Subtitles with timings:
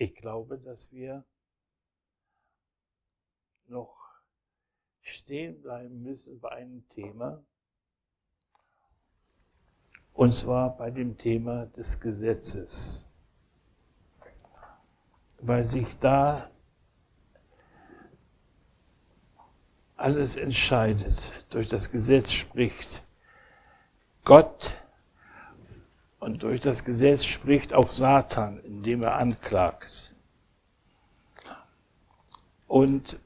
[0.00, 1.26] Ich glaube, dass wir
[3.66, 3.94] noch
[5.02, 7.44] stehen bleiben müssen bei einem Thema,
[10.14, 13.06] und zwar bei dem Thema des Gesetzes,
[15.36, 16.50] weil sich da
[19.96, 21.34] alles entscheidet.
[21.50, 23.04] Durch das Gesetz spricht
[24.24, 24.79] Gott
[26.20, 30.14] und durch das Gesetz spricht auch Satan, indem er anklagt.
[32.68, 33.18] Und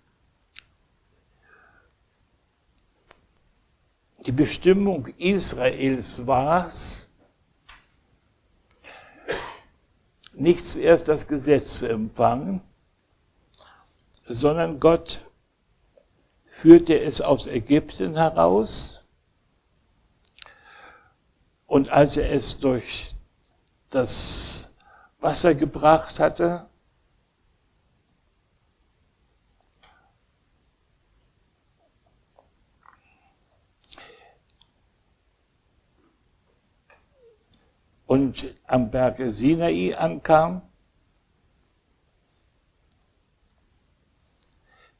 [4.25, 7.09] die Bestimmung Israels war es,
[10.33, 12.61] nicht zuerst das Gesetz zu empfangen,
[14.25, 15.21] sondern Gott
[16.47, 19.04] führte es aus Ägypten heraus.
[21.75, 23.17] Und als er es durch
[23.91, 24.73] das
[25.19, 26.69] Wasser gebracht hatte,
[38.07, 40.63] und am Berge Sinai ankam,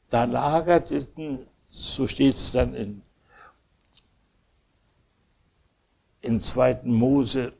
[0.09, 3.01] da lagerten so steht es dann in,
[6.25, 6.83] in 2.
[6.83, 7.53] Mose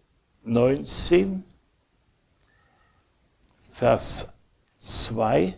[0.43, 1.43] 19,
[3.79, 4.27] Vers
[4.77, 5.53] 2.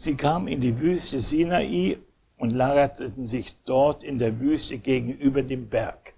[0.00, 1.98] Sie kamen in die Wüste Sinai
[2.36, 6.14] und lagerten sich dort in der Wüste gegenüber dem Berg.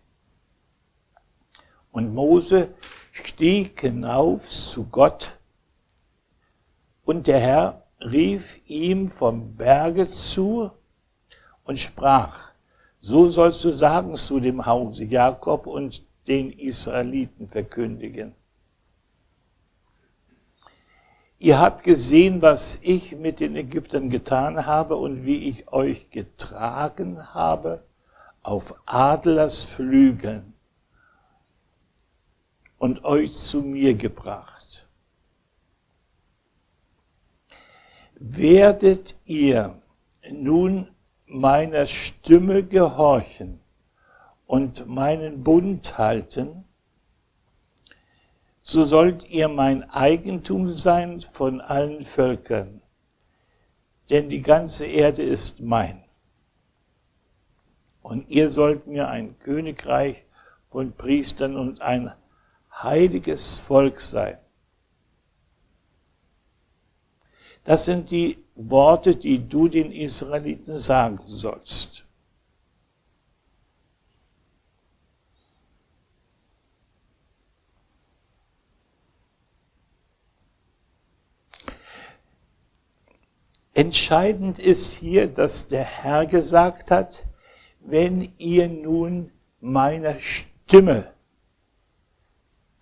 [1.90, 2.74] Und Mose
[3.10, 5.38] stieg hinauf zu Gott
[7.06, 10.70] und der Herr rief ihm vom Berge zu
[11.64, 12.52] und sprach,
[12.98, 18.34] so sollst du sagen zu dem Hause Jakob und den Israeliten verkündigen.
[21.42, 27.32] Ihr habt gesehen, was ich mit den Ägyptern getan habe und wie ich euch getragen
[27.32, 27.82] habe
[28.42, 30.52] auf Adlers Flügeln
[32.76, 34.86] und euch zu mir gebracht.
[38.16, 39.80] Werdet ihr
[40.30, 40.88] nun
[41.24, 43.60] meiner Stimme gehorchen
[44.46, 46.66] und meinen Bund halten,
[48.70, 52.80] so sollt ihr mein Eigentum sein von allen Völkern,
[54.10, 56.04] denn die ganze Erde ist mein.
[58.00, 60.24] Und ihr sollt mir ein Königreich
[60.70, 62.12] von Priestern und ein
[62.72, 64.38] heiliges Volk sein.
[67.64, 72.06] Das sind die Worte, die du den Israeliten sagen sollst.
[83.80, 87.26] Entscheidend ist hier, dass der Herr gesagt hat,
[87.80, 91.14] wenn ihr nun meiner Stimme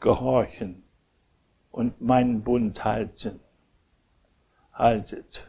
[0.01, 0.83] gehorchen
[1.71, 3.39] und meinen Bund halten,
[4.73, 5.49] haltet.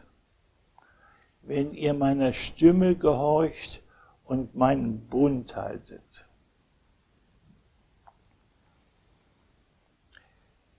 [1.42, 3.82] Wenn ihr meiner Stimme gehorcht
[4.22, 6.28] und meinen Bund haltet.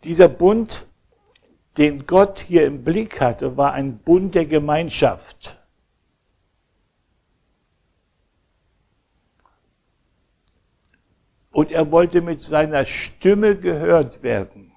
[0.06, 0.88] Dieser Bund
[1.78, 5.58] den Gott hier im Blick hatte, war ein Bund der Gemeinschaft.
[11.52, 14.72] Und er wollte mit seiner Stimme gehört werden.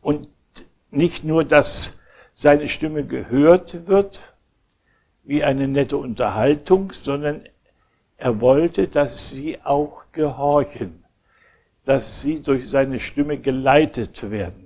[0.00, 0.28] Und
[0.90, 2.00] nicht nur, dass
[2.34, 4.34] seine Stimme gehört wird,
[5.22, 7.48] wie eine nette Unterhaltung, sondern
[8.16, 11.04] er wollte, dass sie auch gehorchen,
[11.84, 14.64] dass sie durch seine Stimme geleitet werden.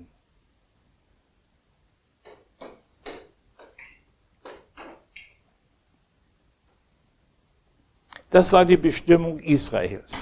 [8.30, 10.12] Das war die Bestimmung Israels.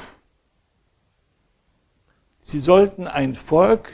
[2.41, 3.93] Sie sollten ein Volk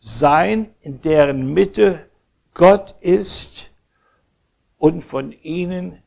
[0.00, 2.10] sein, in deren Mitte
[2.54, 3.70] Gott ist
[4.78, 6.01] und von ihnen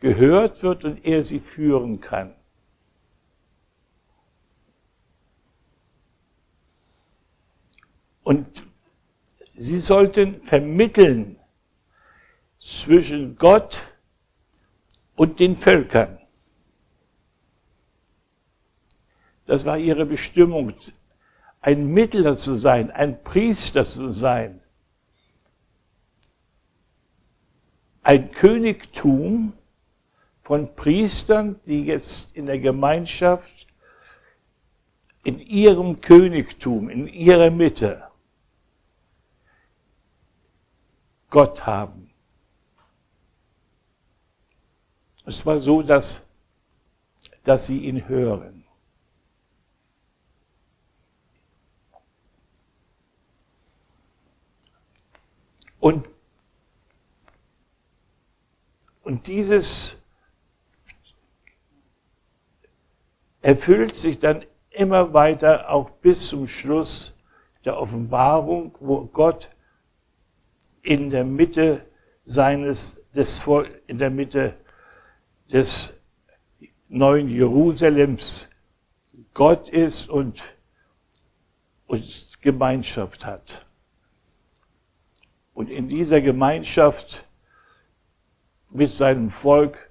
[0.00, 2.34] gehört wird und er sie führen kann.
[8.22, 8.66] Und
[9.54, 11.38] sie sollten vermitteln
[12.58, 13.94] zwischen Gott
[15.14, 16.18] und den Völkern.
[19.46, 20.74] Das war ihre Bestimmung,
[21.60, 24.60] ein Mittler zu sein, ein Priester zu sein.
[28.02, 29.52] Ein Königtum
[30.46, 33.66] von Priestern, die jetzt in der Gemeinschaft,
[35.24, 38.08] in ihrem Königtum, in ihrer Mitte
[41.30, 42.12] Gott haben.
[45.24, 46.24] Es war so, dass,
[47.42, 48.64] dass sie ihn hören.
[55.80, 56.06] Und,
[59.02, 60.00] und dieses
[63.46, 67.14] erfüllt sich dann immer weiter auch bis zum Schluss
[67.64, 69.50] der Offenbarung, wo Gott
[70.82, 71.86] in der Mitte
[72.24, 73.46] seines, des,
[73.86, 74.56] in der Mitte
[75.52, 75.94] des
[76.88, 78.48] neuen Jerusalems
[79.32, 80.42] Gott ist und,
[81.86, 83.64] und Gemeinschaft hat.
[85.54, 87.28] Und in dieser Gemeinschaft
[88.70, 89.85] mit seinem Volk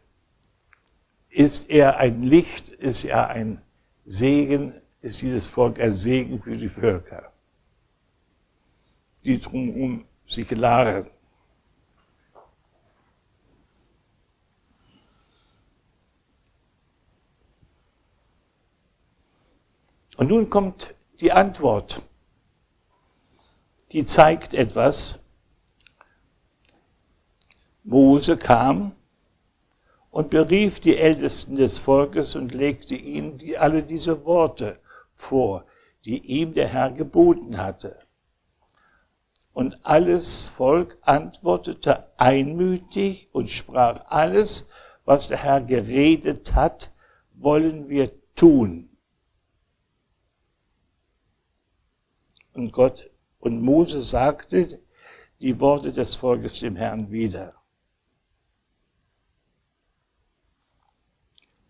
[1.35, 3.61] ist er ein Licht, ist er ein
[4.05, 7.33] Segen, ist dieses Volk ein Segen für die Völker,
[9.25, 11.09] die drumherum sich lagern.
[20.17, 22.01] Und nun kommt die Antwort.
[23.91, 25.19] Die zeigt etwas,
[27.83, 28.94] Mose kam
[30.15, 34.79] und berief die Ältesten des Volkes und legte ihnen die, alle diese Worte
[35.13, 35.65] vor,
[36.05, 37.99] die ihm der Herr geboten hatte.
[39.51, 44.69] Und alles Volk antwortete einmütig und sprach, alles,
[45.03, 46.93] was der Herr geredet hat,
[47.33, 48.97] wollen wir tun.
[52.53, 54.81] Und Gott und Mose sagte
[55.41, 57.64] die Worte des Volkes dem Herrn wieder.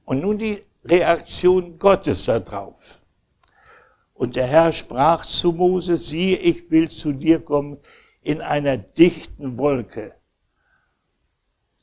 [0.06, 3.02] Und nun die Reaktion Gottes darauf.
[4.14, 7.80] Und der Herr sprach zu Mose, siehe, ich will zu dir kommen
[8.22, 10.16] in einer dichten Wolke,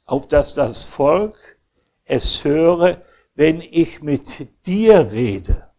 [0.07, 1.59] auf dass das Volk
[2.05, 3.03] es höre,
[3.35, 5.71] wenn ich mit dir rede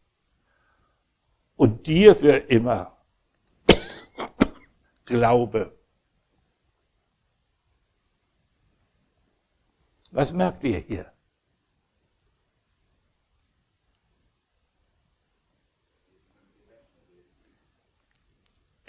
[1.55, 2.97] und dir für immer
[5.05, 5.77] glaube.
[10.11, 11.12] Was merkt ihr hier?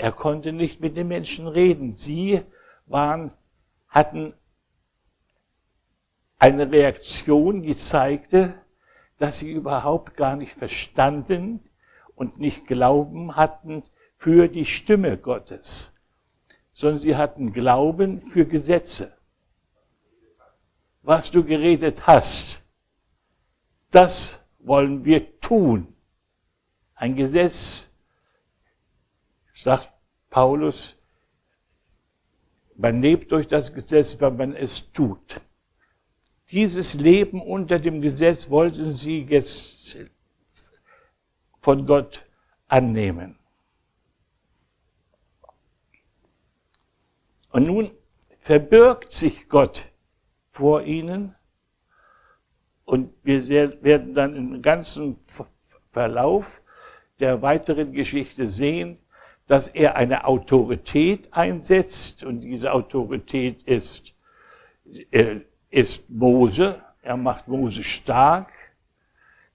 [0.04, 1.94] Er konnte nicht mit den Menschen reden.
[1.94, 2.42] Sie
[2.84, 3.32] waren,
[3.88, 4.34] hatten
[6.38, 8.54] eine Reaktion, die zeigte,
[9.16, 11.62] dass sie überhaupt gar nicht verstanden
[12.16, 13.82] und nicht Glauben hatten
[14.14, 15.90] für die Stimme Gottes,
[16.74, 19.16] sondern sie hatten Glauben für Gesetze.
[21.00, 22.62] Was du geredet hast,
[23.90, 25.96] das wollen wir tun.
[26.94, 27.90] Ein Gesetz
[29.54, 29.93] sagt
[30.34, 30.96] Paulus,
[32.74, 35.40] man lebt durch das Gesetz, weil man es tut.
[36.50, 39.96] Dieses Leben unter dem Gesetz wollten sie jetzt
[41.60, 42.26] von Gott
[42.66, 43.38] annehmen.
[47.50, 47.92] Und nun
[48.38, 49.92] verbirgt sich Gott
[50.50, 51.36] vor ihnen
[52.84, 53.46] und wir
[53.84, 55.16] werden dann im ganzen
[55.90, 56.60] Verlauf
[57.20, 58.98] der weiteren Geschichte sehen,
[59.46, 64.14] dass er eine Autorität einsetzt und diese Autorität ist,
[65.10, 66.82] äh, ist Mose.
[67.02, 68.52] Er macht Mose stark,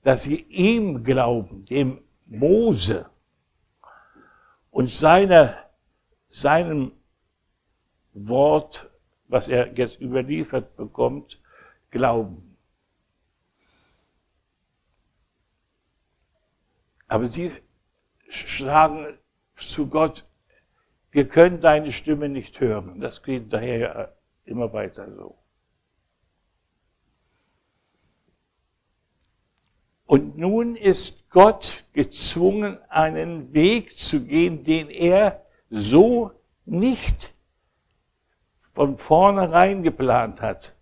[0.04, 3.10] dass sie ihm glauben, dem Mose
[4.70, 5.58] und seiner,
[6.28, 6.92] seinem
[8.14, 8.90] Wort,
[9.28, 11.42] was er jetzt überliefert bekommt,
[11.90, 12.56] glauben.
[17.08, 17.52] Aber sie
[18.28, 19.18] schlagen
[19.62, 20.26] zu Gott,
[21.12, 23.00] wir können deine Stimme nicht hören.
[23.00, 25.38] Das geht daher immer weiter so.
[30.06, 36.32] Und nun ist Gott gezwungen, einen Weg zu gehen, den er so
[36.66, 37.36] nicht
[38.74, 40.76] von vornherein geplant hat.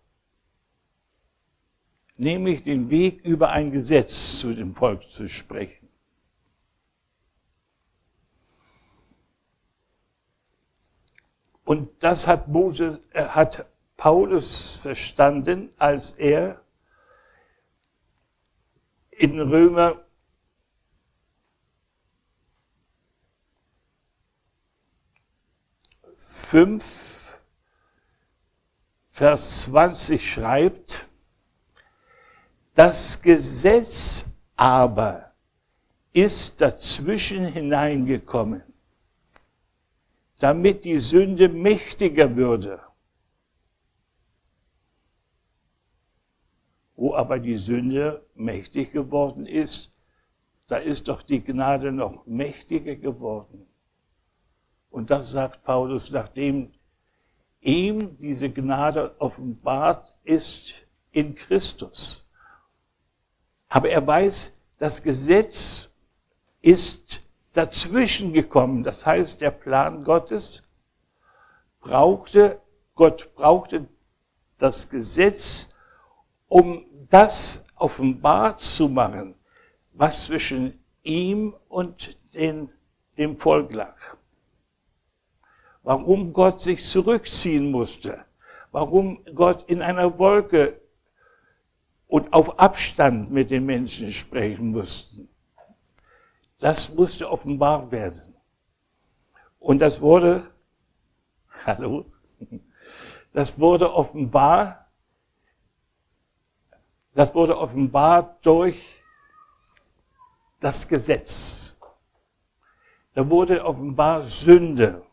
[2.15, 5.86] Nämlich den Weg über ein Gesetz zu dem Volk zu sprechen.
[11.67, 13.65] Und das hat, Mose, äh, hat
[13.97, 16.61] Paulus verstanden, als er
[19.09, 20.05] in Römer
[26.15, 27.41] fünf,
[29.09, 31.05] Vers 20 schreibt,
[32.75, 35.33] das Gesetz aber
[36.13, 38.63] ist dazwischen hineingekommen,
[40.39, 42.81] damit die Sünde mächtiger würde.
[46.95, 49.93] Wo aber die Sünde mächtig geworden ist,
[50.67, 53.67] da ist doch die Gnade noch mächtiger geworden.
[54.89, 56.71] Und das sagt Paulus, nachdem
[57.61, 60.75] ihm diese Gnade offenbart ist
[61.11, 62.27] in Christus.
[63.69, 65.89] Aber er weiß, das Gesetz
[66.61, 67.26] ist
[67.57, 68.83] dazwischen gekommen.
[68.83, 70.61] Das heißt, der Plan Gottes
[71.79, 72.61] brauchte,
[72.93, 73.87] Gott brauchte
[74.59, 75.69] das Gesetz,
[76.47, 79.33] um das offenbart zu machen,
[79.93, 82.69] was zwischen ihm und den,
[83.17, 83.97] dem Volk lag.
[85.81, 88.25] Warum Gott sich zurückziehen musste.
[88.71, 90.79] Warum Gott in einer Wolke
[92.07, 95.27] und auf Abstand mit den Menschen sprechen musste.
[96.59, 98.35] Das musste offenbar werden.
[99.59, 100.49] Und das wurde,
[101.65, 102.05] hallo,
[103.33, 104.89] das wurde offenbar,
[107.13, 108.97] das wurde offenbar durch
[110.59, 111.77] das Gesetz.
[113.13, 115.03] Da wurde offenbar Sünde.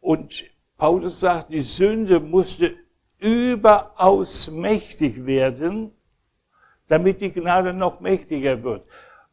[0.00, 0.44] Und
[0.76, 2.76] Paulus sagt, die Sünde musste
[3.18, 5.94] überaus mächtig werden,
[6.88, 8.86] damit die Gnade noch mächtiger wird.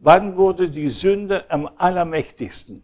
[0.03, 2.81] Wann wurde die Sünde am allermächtigsten?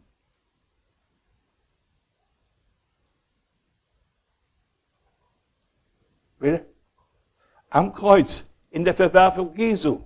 [7.71, 10.03] Am Kreuz, in der Verwerfung Jesu.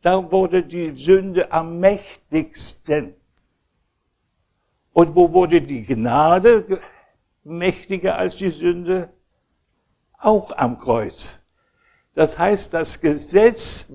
[0.00, 3.14] Da wurde die Sünde am mächtigsten.
[4.94, 6.80] Und wo wurde die Gnade
[7.44, 9.12] mächtiger als die Sünde?
[10.16, 11.42] Auch am Kreuz.
[12.14, 13.92] Das heißt, das Gesetz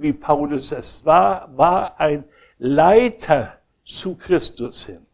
[0.00, 2.24] wie Paulus es war, war ein
[2.58, 5.06] Leiter zu Christus hin.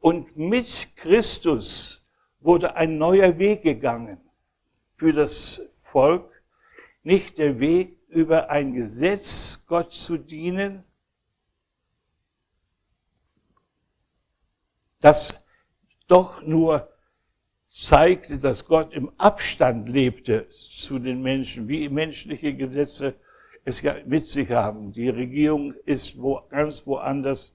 [0.00, 2.04] Und mit Christus
[2.40, 4.20] wurde ein neuer Weg gegangen
[4.96, 6.42] für das Volk,
[7.02, 10.84] nicht der Weg über ein Gesetz Gott zu dienen,
[15.00, 15.34] das
[16.06, 16.91] doch nur
[17.72, 23.14] zeigte, dass Gott im Abstand lebte zu den Menschen, wie menschliche Gesetze
[23.64, 24.92] es ja mit sich haben.
[24.92, 27.54] Die Regierung ist wo, ganz woanders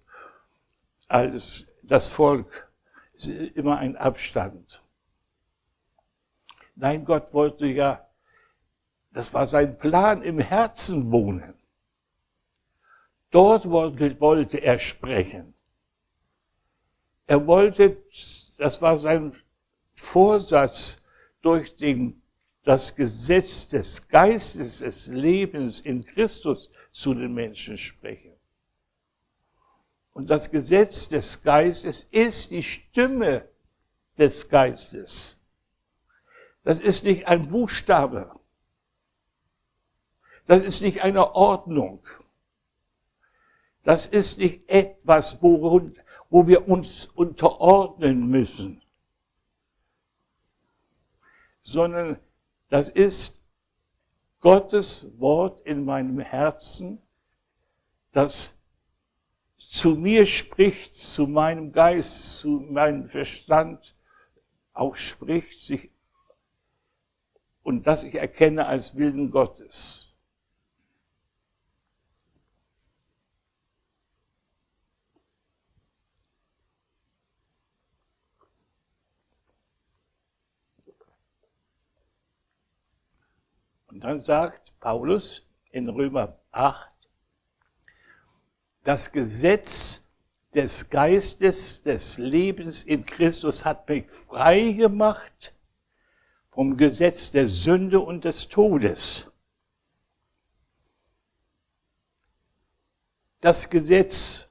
[1.08, 2.72] als das Volk.
[3.14, 4.82] Es ist immer ein Abstand.
[6.76, 8.10] Nein, Gott wollte ja,
[9.12, 11.54] das war sein Plan, im Herzen wohnen.
[13.30, 15.54] Dort wollte, wollte er sprechen.
[17.28, 17.98] Er wollte,
[18.58, 19.36] das war sein
[19.98, 20.98] Vorsatz
[21.42, 22.22] durch den,
[22.64, 28.34] das Gesetz des Geistes, des Lebens in Christus zu den Menschen sprechen.
[30.14, 33.48] Und das Gesetz des Geistes ist die Stimme
[34.18, 35.40] des Geistes.
[36.64, 38.40] Das ist nicht ein Buchstabe.
[40.46, 42.06] Das ist nicht eine Ordnung.
[43.84, 45.92] Das ist nicht etwas, wo,
[46.30, 48.82] wo wir uns unterordnen müssen
[51.68, 52.18] sondern
[52.70, 53.44] das ist
[54.40, 57.02] Gottes Wort in meinem Herzen,
[58.14, 58.56] das
[59.58, 63.98] zu mir spricht, zu meinem Geist, zu meinem Verstand
[64.72, 65.92] auch spricht, sich,
[67.64, 70.07] und das ich erkenne als Willen Gottes.
[83.98, 86.92] Und dann sagt Paulus in Römer 8,
[88.84, 90.08] das Gesetz
[90.54, 95.56] des Geistes des Lebens in Christus hat mich frei gemacht
[96.52, 99.32] vom Gesetz der Sünde und des Todes.
[103.42, 104.48] Das Gesetz,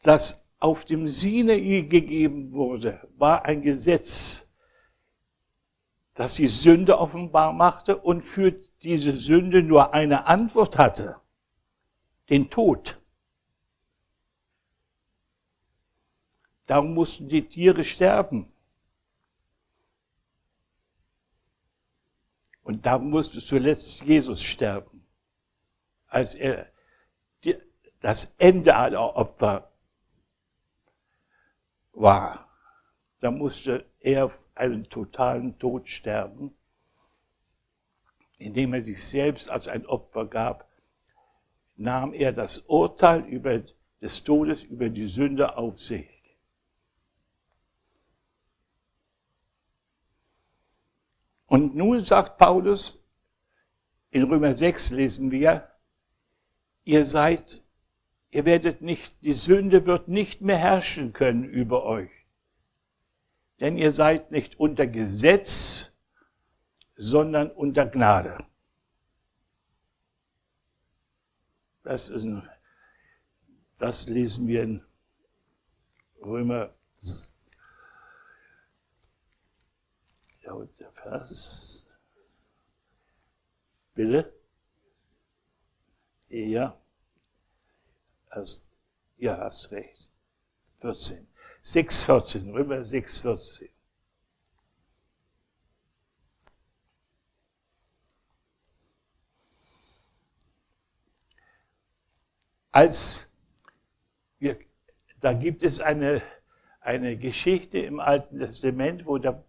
[0.00, 4.47] das auf dem Sinai gegeben wurde, war ein Gesetz,
[6.18, 8.50] das die Sünde offenbar machte und für
[8.82, 11.20] diese Sünde nur eine Antwort hatte.
[12.28, 13.00] den Tod.
[16.66, 18.52] Darum mussten die Tiere sterben.
[22.62, 25.06] Und darum musste zuletzt Jesus sterben,
[26.08, 26.70] als er
[28.00, 29.72] das Ende aller Opfer
[31.92, 32.50] war.
[33.20, 36.54] Da musste er einen totalen Tod sterben,
[38.38, 40.68] indem er sich selbst als ein Opfer gab,
[41.76, 43.62] nahm er das Urteil über,
[44.00, 46.08] des Todes über die Sünde auf sich.
[51.46, 52.98] Und nun sagt Paulus,
[54.10, 55.70] in Römer 6 lesen wir,
[56.84, 57.64] ihr seid,
[58.30, 62.17] ihr werdet nicht, die Sünde wird nicht mehr herrschen können über euch.
[63.60, 65.92] Denn ihr seid nicht unter Gesetz,
[66.94, 68.38] sondern unter Gnade.
[71.82, 72.48] Das, ist ein,
[73.78, 74.84] das lesen wir in
[76.22, 76.74] Römer
[80.42, 81.86] ja, der Vers.
[83.94, 84.32] Bitte?
[86.28, 86.80] Ja.
[88.30, 88.60] Also,
[89.16, 90.10] ja, hast recht.
[90.80, 91.26] 14.
[91.60, 92.50] 6, 14.
[92.50, 93.68] Römer 6, 14.
[102.78, 103.28] als
[104.38, 104.56] wir,
[105.18, 106.22] da gibt es eine,
[106.80, 109.44] eine Geschichte im Alten Testament, wo der,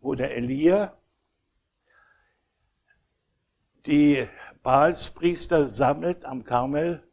[0.00, 0.96] wo der Elia
[3.84, 4.26] die
[4.62, 7.06] Baalspriester sammelt am Karmel.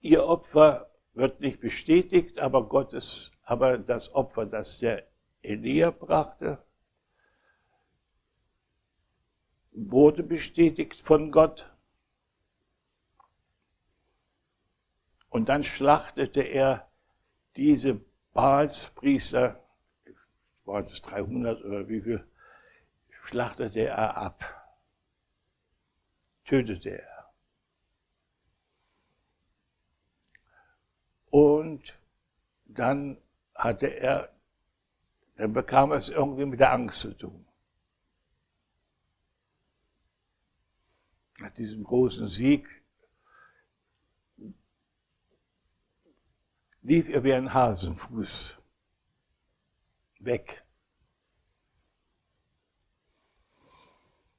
[0.00, 5.06] Ihr Opfer wird nicht bestätigt, aber Gottes, aber das Opfer, das der
[5.42, 6.64] Elia brachte,
[9.72, 11.70] wurde bestätigt von Gott.
[15.28, 16.90] Und dann schlachtete er
[17.56, 18.00] diese
[18.32, 19.62] Baalspriester,
[20.64, 22.26] waren es 300 oder wie viel,
[23.10, 24.44] schlachtete er ab,
[26.44, 27.10] tötete er.
[31.30, 32.00] Und
[32.74, 33.18] dann
[33.54, 34.30] hatte er,
[35.36, 37.46] dann bekam er es irgendwie mit der Angst zu tun.
[41.40, 42.68] nach diesem großen Sieg
[46.82, 48.58] lief er wie ein Hasenfuß
[50.20, 50.64] weg,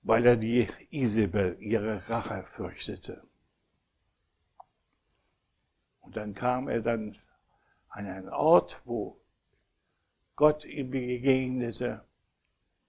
[0.03, 3.27] weil er die Isabel, ihre Rache, fürchtete.
[6.01, 7.17] Und dann kam er dann
[7.91, 9.21] an einen Ort, wo
[10.35, 12.03] Gott ihm begegnete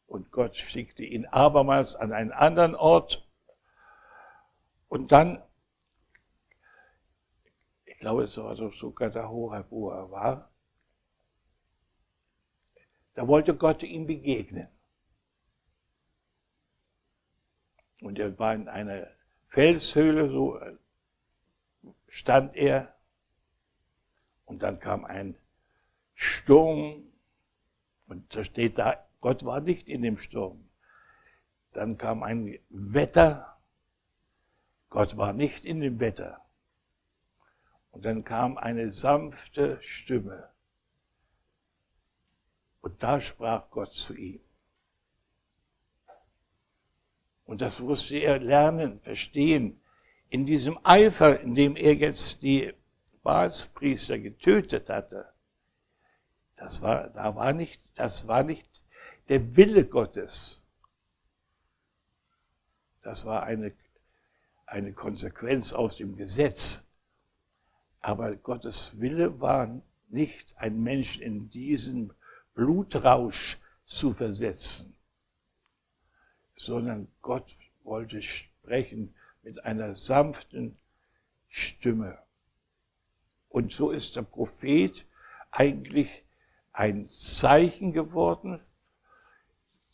[0.06, 3.28] und Gott schickte ihn abermals an einen anderen Ort
[4.88, 5.42] und dann,
[7.86, 10.50] ich glaube, es war sogar der Horeb, wo er war,
[13.14, 14.68] da wollte Gott ihm begegnen.
[18.02, 19.06] Und er war in einer
[19.48, 20.60] Felshöhle, so
[22.08, 22.91] stand er.
[24.44, 25.36] Und dann kam ein
[26.14, 27.04] Sturm.
[28.06, 30.68] Und da steht da, Gott war nicht in dem Sturm.
[31.72, 33.52] Dann kam ein Wetter
[34.92, 36.44] Gott war nicht in dem Wetter.
[37.92, 40.50] Und dann kam eine sanfte Stimme.
[42.82, 44.40] Und da sprach Gott zu ihm.
[47.46, 49.80] Und das musste er lernen, verstehen.
[50.28, 52.74] In diesem Eifer, in dem er jetzt die
[53.22, 55.32] Baalspriester getötet hatte,
[56.56, 58.82] das war, da war nicht, das war nicht
[59.28, 60.62] der Wille Gottes.
[63.02, 63.72] Das war eine
[64.72, 66.84] eine Konsequenz aus dem Gesetz.
[68.00, 72.12] Aber Gottes Wille war nicht, einen Menschen in diesen
[72.54, 74.94] Blutrausch zu versetzen,
[76.56, 80.78] sondern Gott wollte sprechen mit einer sanften
[81.48, 82.18] Stimme.
[83.52, 85.06] Und so ist der Prophet
[85.50, 86.24] eigentlich
[86.72, 88.60] ein Zeichen geworden,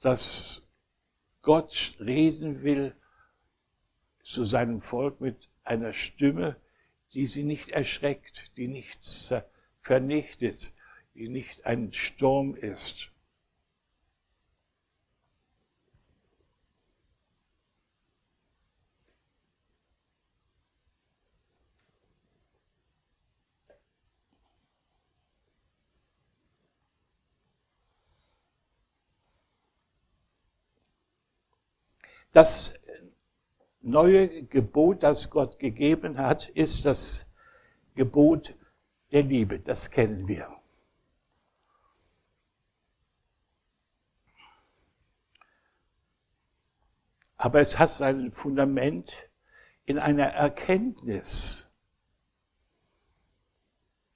[0.01, 0.62] dass
[1.42, 2.94] Gott reden will
[4.23, 6.57] zu seinem Volk mit einer Stimme,
[7.14, 9.35] die sie nicht erschreckt, die nichts
[9.81, 10.73] vernichtet,
[11.14, 13.11] die nicht ein Sturm ist.
[32.32, 32.74] Das
[33.80, 37.26] neue Gebot, das Gott gegeben hat, ist das
[37.94, 38.54] Gebot
[39.12, 39.58] der Liebe.
[39.58, 40.54] Das kennen wir.
[47.36, 49.28] Aber es hat sein Fundament
[49.86, 51.70] in einer Erkenntnis,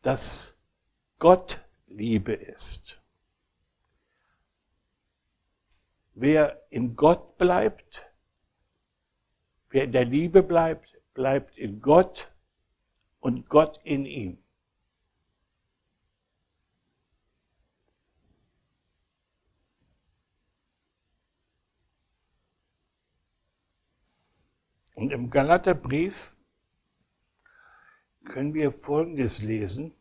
[0.02, 0.56] dass
[1.18, 3.01] Gott Liebe ist.
[6.14, 8.06] Wer in Gott bleibt,
[9.70, 12.32] wer in der Liebe bleibt, bleibt in Gott
[13.20, 14.38] und Gott in ihm.
[24.94, 26.36] Und im Galaterbrief
[28.24, 29.94] können wir Folgendes lesen.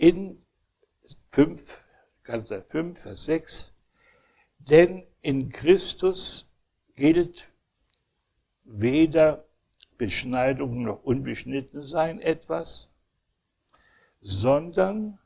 [0.00, 0.42] in
[1.32, 1.84] 5,
[2.24, 3.74] Galater 5, Vers 6,
[4.58, 6.50] denn in Christus
[6.96, 7.50] gilt
[8.64, 9.46] weder
[9.96, 12.90] Beschneidung noch Unbeschnittensein etwas,
[14.20, 15.18] sondern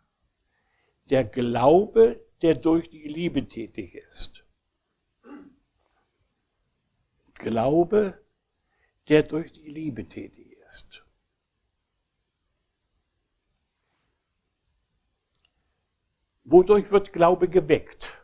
[1.11, 4.45] der Glaube, der durch die Liebe tätig ist.
[7.35, 8.23] Glaube,
[9.09, 11.04] der durch die Liebe tätig ist.
[16.45, 18.23] Wodurch wird Glaube geweckt?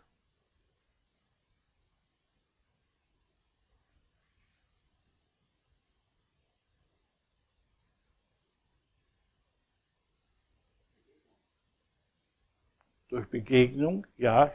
[13.08, 14.52] Durch Begegnung, ja,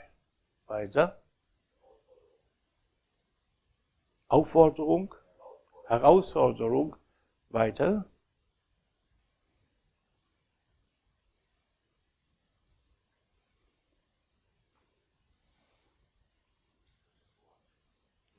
[0.68, 1.22] weiter.
[4.28, 5.16] Aufforderung,
[5.88, 6.96] Herausforderung,
[7.50, 8.06] weiter.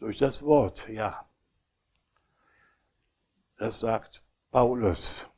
[0.06, 1.28] Durch das Wort, ja.
[3.56, 5.28] Das sagt Paulus.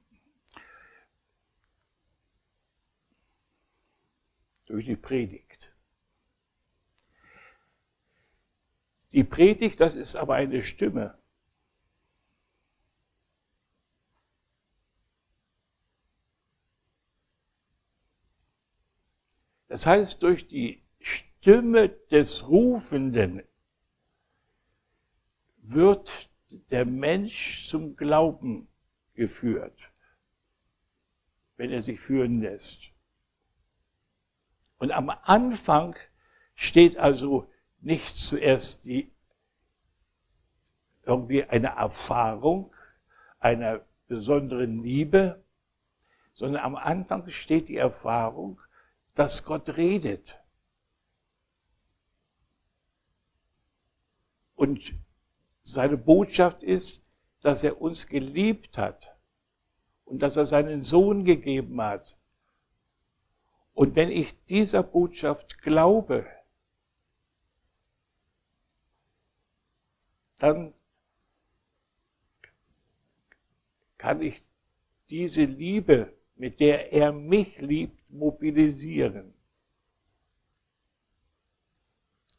[4.67, 5.75] Durch die Predigt.
[9.13, 11.17] Die Predigt, das ist aber eine Stimme.
[19.69, 23.49] Das heißt, durch die Stimme des Rufenden
[25.73, 26.31] wird
[26.71, 28.69] der Mensch zum Glauben
[29.15, 29.93] geführt,
[31.57, 32.93] wenn er sich führen lässt.
[34.79, 35.97] Und am Anfang
[36.55, 37.51] steht also
[37.81, 39.13] nicht zuerst die,
[41.03, 42.75] irgendwie eine Erfahrung
[43.39, 45.45] einer besonderen Liebe,
[46.33, 48.61] sondern am Anfang steht die Erfahrung,
[49.15, 50.41] dass Gott redet.
[54.55, 54.95] Und
[55.73, 57.03] seine Botschaft ist,
[57.41, 59.17] dass er uns geliebt hat
[60.05, 62.19] und dass er seinen Sohn gegeben hat.
[63.75, 66.27] Und wenn ich dieser Botschaft glaube,
[70.39, 70.73] dann
[73.99, 74.41] kann ich
[75.11, 79.35] diese Liebe, mit der er mich liebt, mobilisieren,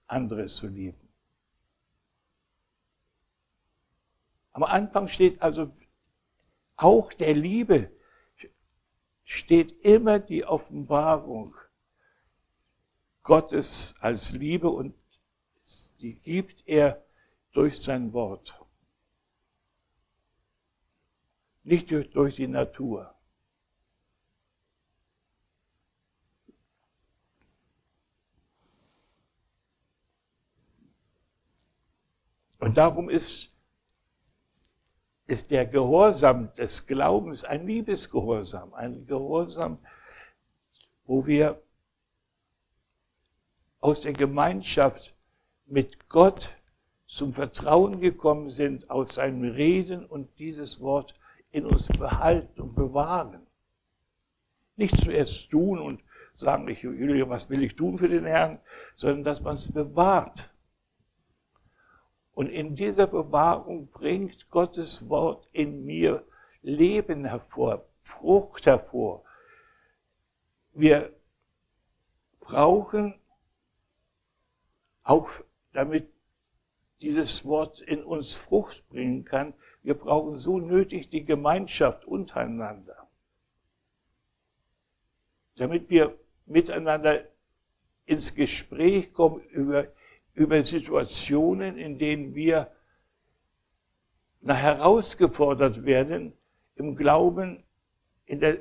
[0.08, 1.09] anderes zu lieben.
[4.60, 5.72] Am Anfang steht also
[6.76, 7.96] auch der Liebe
[9.24, 11.56] steht immer die Offenbarung
[13.24, 14.94] Gottes als Liebe und
[16.02, 17.06] die gibt er
[17.54, 18.62] durch sein Wort.
[21.64, 23.16] Nicht durch die Natur.
[32.58, 33.49] Und darum ist
[35.30, 39.78] ist der Gehorsam des Glaubens ein Liebesgehorsam, ein Gehorsam,
[41.06, 41.62] wo wir
[43.80, 45.16] aus der Gemeinschaft
[45.68, 46.58] mit Gott
[47.06, 51.14] zum Vertrauen gekommen sind, aus seinem Reden und dieses Wort
[51.52, 53.46] in uns behalten und bewahren.
[54.78, 58.60] Nicht zuerst tun und sagen, ich, Julia, was will ich tun für den Herrn,
[58.96, 60.52] sondern dass man es bewahrt
[62.34, 66.26] Und in dieser Bewahrung bringt Gottes Wort in mir
[66.62, 69.24] Leben hervor, Frucht hervor.
[70.74, 71.14] Wir
[72.40, 73.20] brauchen
[75.04, 75.30] auch
[75.74, 76.08] damit
[77.02, 83.10] dieses Wort in uns Frucht bringen kann, wir brauchen so nötig die Gemeinschaft untereinander,
[85.56, 87.26] damit wir miteinander
[88.06, 89.88] ins Gespräch kommen über,
[90.34, 92.72] über Situationen, in denen wir
[94.46, 96.34] herausgefordert werden,
[96.76, 97.64] im Glauben,
[98.26, 98.60] in der,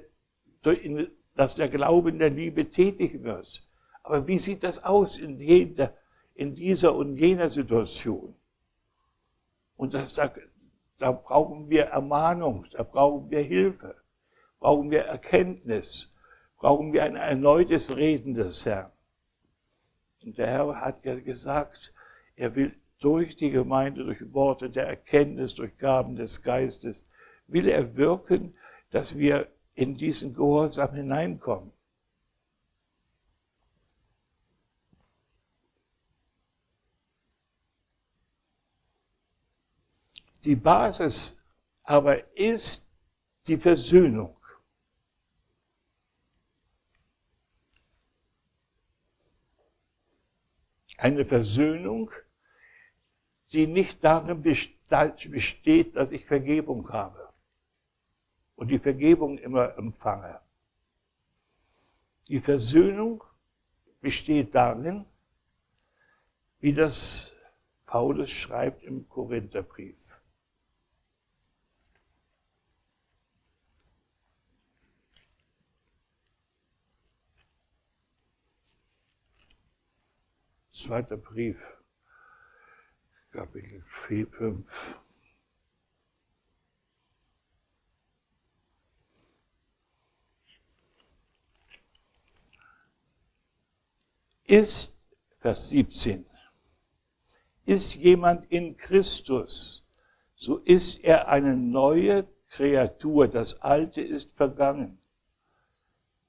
[0.64, 3.62] in, dass der Glaube in der Liebe tätig wird.
[4.02, 5.94] Aber wie sieht das aus in, jeder,
[6.34, 8.34] in dieser und jener Situation?
[9.76, 10.32] Und das, da,
[10.98, 13.94] da brauchen wir Ermahnung, da brauchen wir Hilfe,
[14.58, 16.12] brauchen wir Erkenntnis,
[16.56, 18.90] brauchen wir ein erneutes Reden des Herrn.
[20.28, 21.94] Und der Herr hat ja gesagt,
[22.36, 27.06] er will durch die Gemeinde, durch Worte der Erkenntnis, durch Gaben des Geistes,
[27.46, 28.52] will er wirken,
[28.90, 31.72] dass wir in diesen Gehorsam hineinkommen.
[40.44, 41.38] Die Basis
[41.84, 42.86] aber ist
[43.46, 44.36] die Versöhnung.
[50.98, 52.10] Eine Versöhnung,
[53.52, 57.32] die nicht darin besteht, dass ich Vergebung habe
[58.56, 60.40] und die Vergebung immer empfange.
[62.26, 63.22] Die Versöhnung
[64.00, 65.06] besteht darin,
[66.58, 67.32] wie das
[67.86, 69.97] Paulus schreibt im Korintherbrief.
[80.78, 81.76] Zweiter Brief,
[83.32, 85.00] Kapitel 4, 5.
[94.44, 94.94] Ist,
[95.40, 96.24] Vers 17,
[97.64, 99.84] ist jemand in Christus,
[100.36, 103.26] so ist er eine neue Kreatur.
[103.26, 105.00] Das Alte ist vergangen.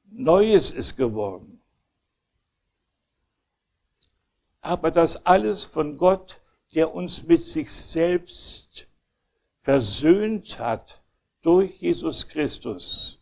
[0.05, 1.58] Neues ist geworden
[4.61, 6.41] aber das alles von Gott,
[6.73, 8.87] der uns mit sich selbst
[9.61, 11.03] versöhnt hat
[11.41, 13.19] durch Jesus Christus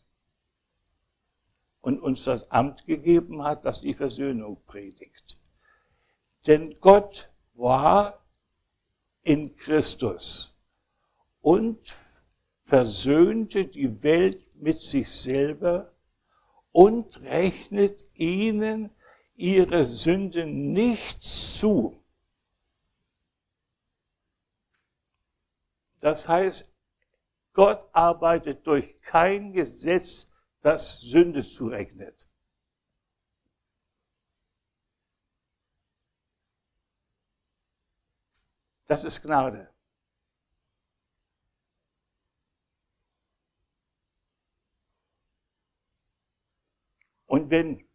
[1.82, 5.38] und uns das Amt gegeben hat, das die Versöhnung predigt.
[6.46, 8.18] Denn Gott war
[9.24, 10.56] in Christus
[11.42, 11.96] und
[12.64, 15.94] versöhnte die Welt mit sich selber
[16.72, 18.90] und rechnet ihnen
[19.38, 22.04] ihre Sünden nicht zu.
[26.00, 26.68] Das heißt,
[27.54, 30.30] Gott arbeitet durch kein Gesetz,
[30.62, 32.28] das Sünde zurechnet.
[38.88, 39.74] Das ist Gnade.
[47.26, 47.87] Und wenn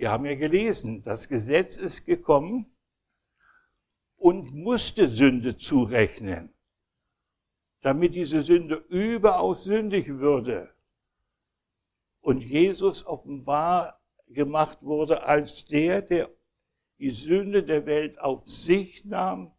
[0.00, 2.74] Wir haben ja gelesen, das Gesetz ist gekommen
[4.16, 6.54] und musste Sünde zurechnen,
[7.82, 10.74] damit diese Sünde überaus sündig würde
[12.22, 16.30] und Jesus offenbar gemacht wurde als der, der
[16.98, 19.52] die Sünde der Welt auf sich nahm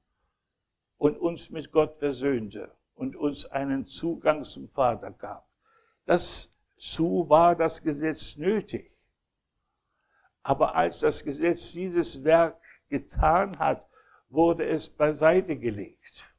[0.97, 5.47] und uns mit Gott versöhnte und uns einen Zugang zum Vater gab.
[6.05, 8.90] Dazu war das Gesetz nötig.
[10.43, 13.87] Aber als das Gesetz dieses Werk getan hat,
[14.29, 16.33] wurde es beiseite gelegt.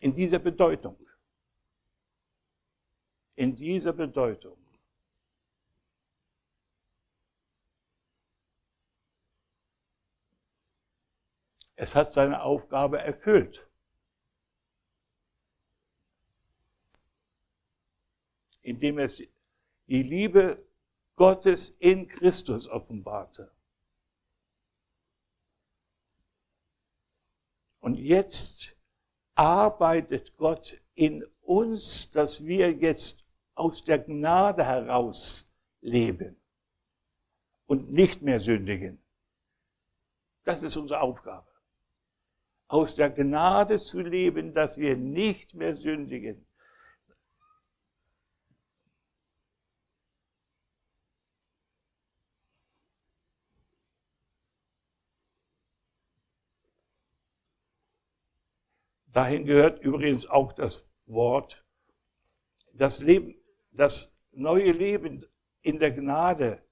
[0.00, 0.98] In dieser Bedeutung.
[3.34, 4.58] In dieser Bedeutung.
[11.74, 13.68] Es hat seine Aufgabe erfüllt.
[18.60, 19.20] Indem es
[19.92, 20.66] die Liebe
[21.16, 23.52] Gottes in Christus offenbarte.
[27.78, 28.74] Und jetzt
[29.34, 33.22] arbeitet Gott in uns, dass wir jetzt
[33.54, 35.52] aus der Gnade heraus
[35.82, 36.40] leben
[37.66, 38.98] und nicht mehr sündigen.
[40.44, 41.50] Das ist unsere Aufgabe.
[42.66, 46.46] Aus der Gnade zu leben, dass wir nicht mehr sündigen.
[59.12, 61.64] Dahin gehört übrigens auch das Wort,
[62.72, 63.34] das Leben,
[63.72, 65.26] das neue Leben
[65.60, 66.62] in der Gnade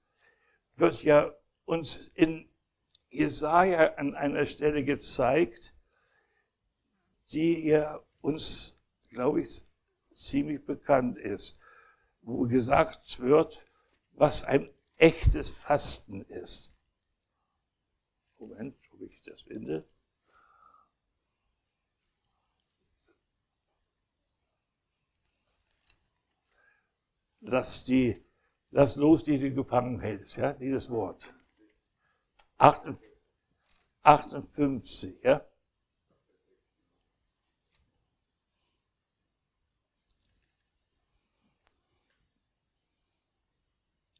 [0.75, 1.31] wird ja
[1.65, 2.49] uns in
[3.09, 5.75] Jesaja an einer Stelle gezeigt,
[7.31, 8.77] die ja uns,
[9.09, 9.65] glaube ich,
[10.09, 11.59] ziemlich bekannt ist,
[12.21, 13.67] wo gesagt wird,
[14.13, 16.73] was ein echtes Fasten ist.
[18.37, 19.85] Moment, ob ich das finde.
[27.41, 28.23] Lass, die,
[28.69, 31.33] lass los, die du gefangen hältst, ja, dieses Wort.
[34.03, 35.45] 58, ja.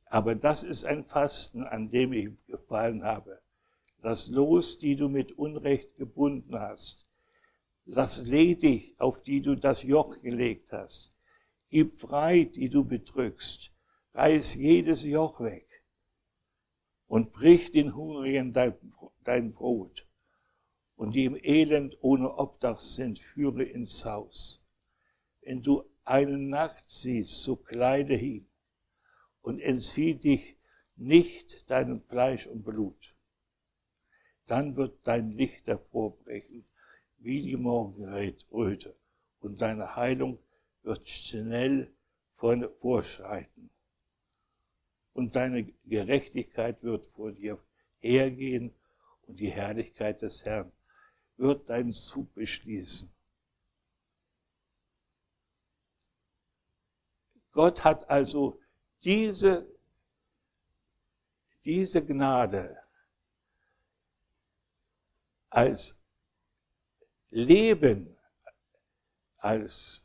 [0.05, 3.41] Aber das ist ein Fasten, an dem ich gefallen habe.
[4.01, 7.07] Lass los, die du mit Unrecht gebunden hast.
[7.85, 11.13] Lass ledig, auf die du das Joch gelegt hast.
[11.71, 13.71] Gib frei, die du bedrückst.
[14.13, 15.71] Reiß jedes Joch weg
[17.07, 18.75] und brich den Hungrigen dein,
[19.23, 20.05] dein Brot.
[20.95, 24.61] Und die im Elend ohne Obdach sind, führe ins Haus.
[25.41, 28.47] Wenn du einen Nacht siehst, so kleide hin
[29.41, 30.57] und entzieh dich
[30.97, 33.15] nicht deinem Fleisch und Blut.
[34.45, 36.65] Dann wird dein Licht hervorbrechen
[37.17, 38.95] wie die Morgenröte
[39.39, 40.37] und deine Heilung
[40.83, 41.93] wird schnell
[42.35, 43.69] vorschreiten.
[45.13, 47.63] Und deine Gerechtigkeit wird vor dir
[47.99, 48.73] hergehen
[49.27, 50.71] und die Herrlichkeit des Herrn
[51.37, 53.11] wird deinen Zug beschließen.
[57.51, 58.59] Gott hat also
[59.03, 59.67] diese,
[61.65, 62.81] diese Gnade
[65.49, 65.97] als
[67.29, 68.17] Leben,
[69.37, 70.00] als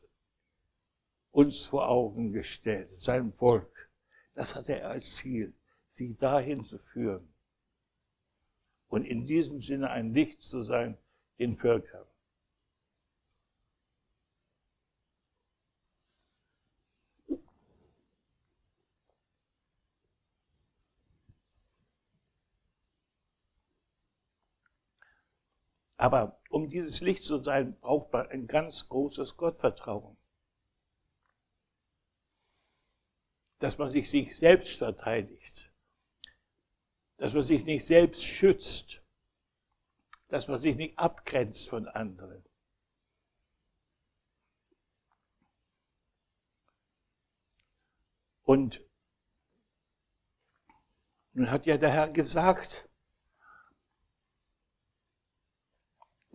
[1.37, 3.90] uns vor Augen gestellt, seinem Volk.
[4.33, 5.53] Das hat er als Ziel,
[5.87, 7.31] sie dahin zu führen
[8.88, 10.96] und in diesem Sinne ein Licht zu sein
[11.38, 12.07] den Völkern.
[25.99, 30.16] Aber um dieses Licht zu sein, braucht man ein ganz großes Gottvertrauen.
[33.58, 35.72] Dass man sich nicht selbst verteidigt,
[37.16, 39.02] dass man sich nicht selbst schützt,
[40.28, 42.44] dass man sich nicht abgrenzt von anderen.
[48.42, 48.84] Und
[51.32, 52.88] nun hat ja der Herr gesagt,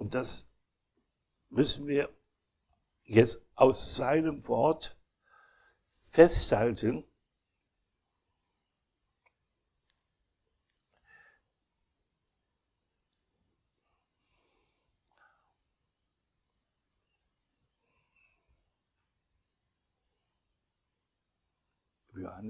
[0.01, 0.49] Und das
[1.49, 2.09] müssen wir
[3.03, 4.99] jetzt aus seinem Wort
[5.99, 7.03] festhalten.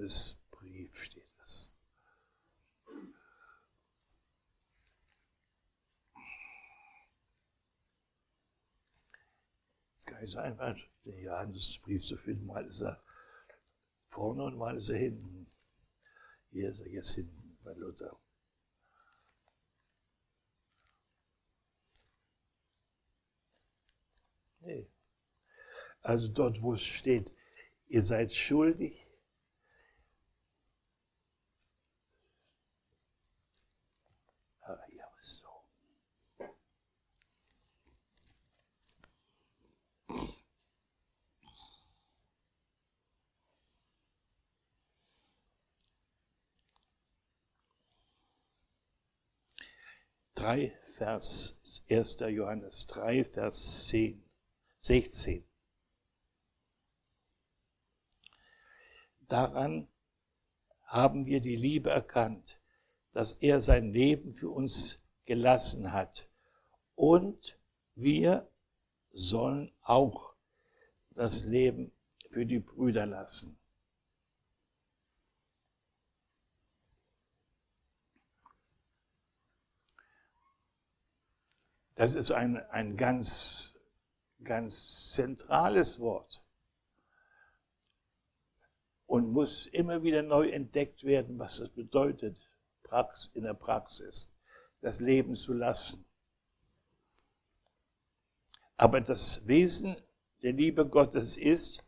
[0.01, 1.31] Johannesbrief steht.
[10.11, 12.45] gar nicht so einfach, den Johannesbrief zu finden.
[12.45, 13.01] Mal ist er
[14.09, 15.47] vorne und mal ist er hinten.
[16.49, 18.19] Hier ist er jetzt hinten bei Luther.
[24.59, 24.91] Nee.
[26.01, 27.33] Also dort, wo es steht,
[27.87, 29.07] ihr seid schuldig,
[50.41, 52.19] drei Vers, 1.
[52.31, 54.23] Johannes 3, Vers 10,
[54.79, 55.45] 16.
[59.27, 59.87] Daran
[60.83, 62.59] haben wir die Liebe erkannt,
[63.13, 66.27] dass er sein Leben für uns gelassen hat.
[66.95, 67.59] Und
[67.93, 68.49] wir
[69.11, 70.33] sollen auch
[71.11, 71.91] das Leben
[72.31, 73.59] für die Brüder lassen.
[82.01, 83.75] Das ist ein, ein ganz,
[84.43, 86.43] ganz zentrales Wort
[89.05, 92.35] und muss immer wieder neu entdeckt werden, was das bedeutet
[93.35, 94.33] in der Praxis,
[94.81, 96.03] das Leben zu lassen.
[98.77, 99.95] Aber das Wesen
[100.41, 101.85] der Liebe Gottes ist,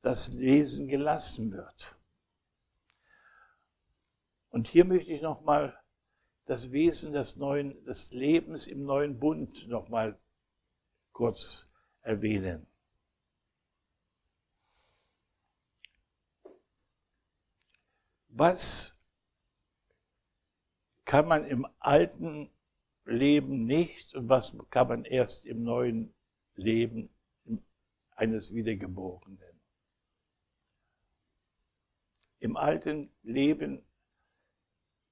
[0.00, 1.96] dass Lesen gelassen wird.
[4.50, 5.78] Und hier möchte ich nochmal
[6.46, 10.18] das Wesen des, neuen, des Lebens im neuen Bund nochmal
[11.12, 11.68] kurz
[12.02, 12.66] erwähnen.
[18.28, 18.96] Was
[21.04, 22.50] kann man im alten
[23.04, 26.14] Leben nicht und was kann man erst im neuen
[26.54, 27.08] Leben
[28.10, 29.40] eines Wiedergeborenen?
[32.38, 33.82] Im alten Leben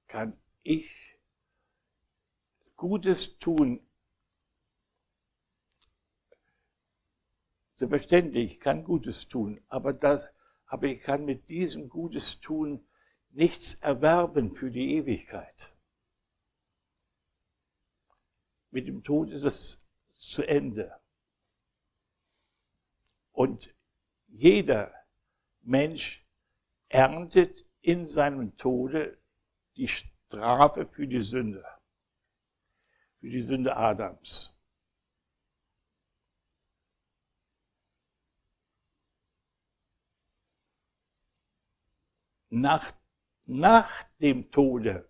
[0.07, 1.14] kann ich
[2.75, 3.79] Gutes tun.
[7.75, 10.23] Selbstverständlich, ich kann Gutes tun, aber, das,
[10.65, 12.85] aber ich kann mit diesem Gutes tun
[13.31, 15.75] nichts erwerben für die Ewigkeit.
[18.71, 20.93] Mit dem Tod ist es zu Ende.
[23.31, 23.75] Und
[24.27, 24.93] jeder
[25.61, 26.25] Mensch
[26.87, 29.17] erntet in seinem Tode
[29.75, 31.65] die Strafe für die Sünde,
[33.19, 34.55] für die Sünde Adams.
[42.49, 42.93] Nach,
[43.45, 45.09] nach dem Tode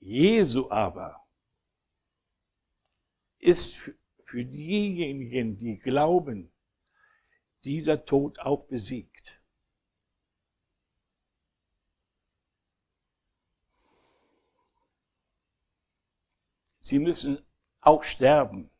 [0.00, 1.26] Jesu aber
[3.38, 3.92] ist
[4.24, 6.52] für diejenigen, die glauben,
[7.64, 9.43] dieser Tod auch besiegt.
[16.84, 17.42] Sie müssen
[17.80, 18.70] auch sterben.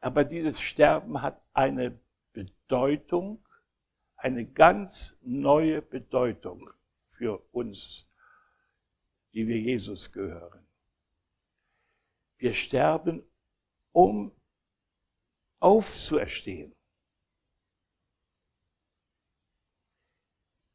[0.00, 2.00] Aber dieses Sterben hat eine
[2.32, 3.46] Bedeutung,
[4.16, 6.68] eine ganz neue Bedeutung
[7.06, 8.08] für uns,
[9.34, 10.66] die wir Jesus gehören.
[12.38, 13.22] Wir sterben,
[13.92, 14.32] um
[15.60, 16.74] aufzuerstehen.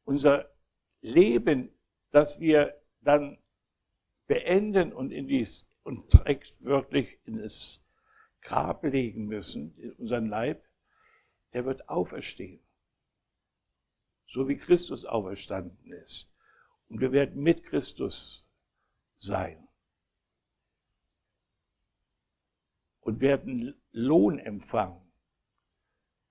[0.04, 0.50] Unser
[1.02, 1.78] Leben,
[2.08, 3.38] das wir dann
[4.28, 7.82] beenden und in dies und direkt wirklich in das
[8.42, 10.64] Grab legen müssen, in unseren Leib,
[11.52, 12.62] der wird auferstehen.
[14.26, 16.30] So wie Christus auferstanden ist.
[16.88, 18.46] Und wir werden mit Christus
[19.16, 19.66] sein.
[23.00, 25.10] Und werden Lohn empfangen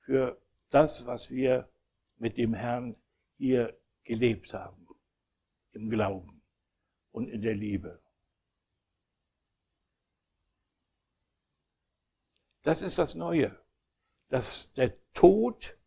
[0.01, 0.39] für
[0.69, 1.67] das, was wir
[2.17, 2.95] mit dem Herrn
[3.37, 4.87] hier gelebt haben,
[5.71, 6.36] im Glauben
[7.17, 7.99] und in der Liebe.
[12.61, 13.59] Das ist das Neue,
[14.29, 15.79] dass der Tod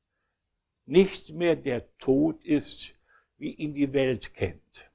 [0.86, 2.96] nicht mehr der Tod ist,
[3.36, 4.90] wie ihn die Welt kennt.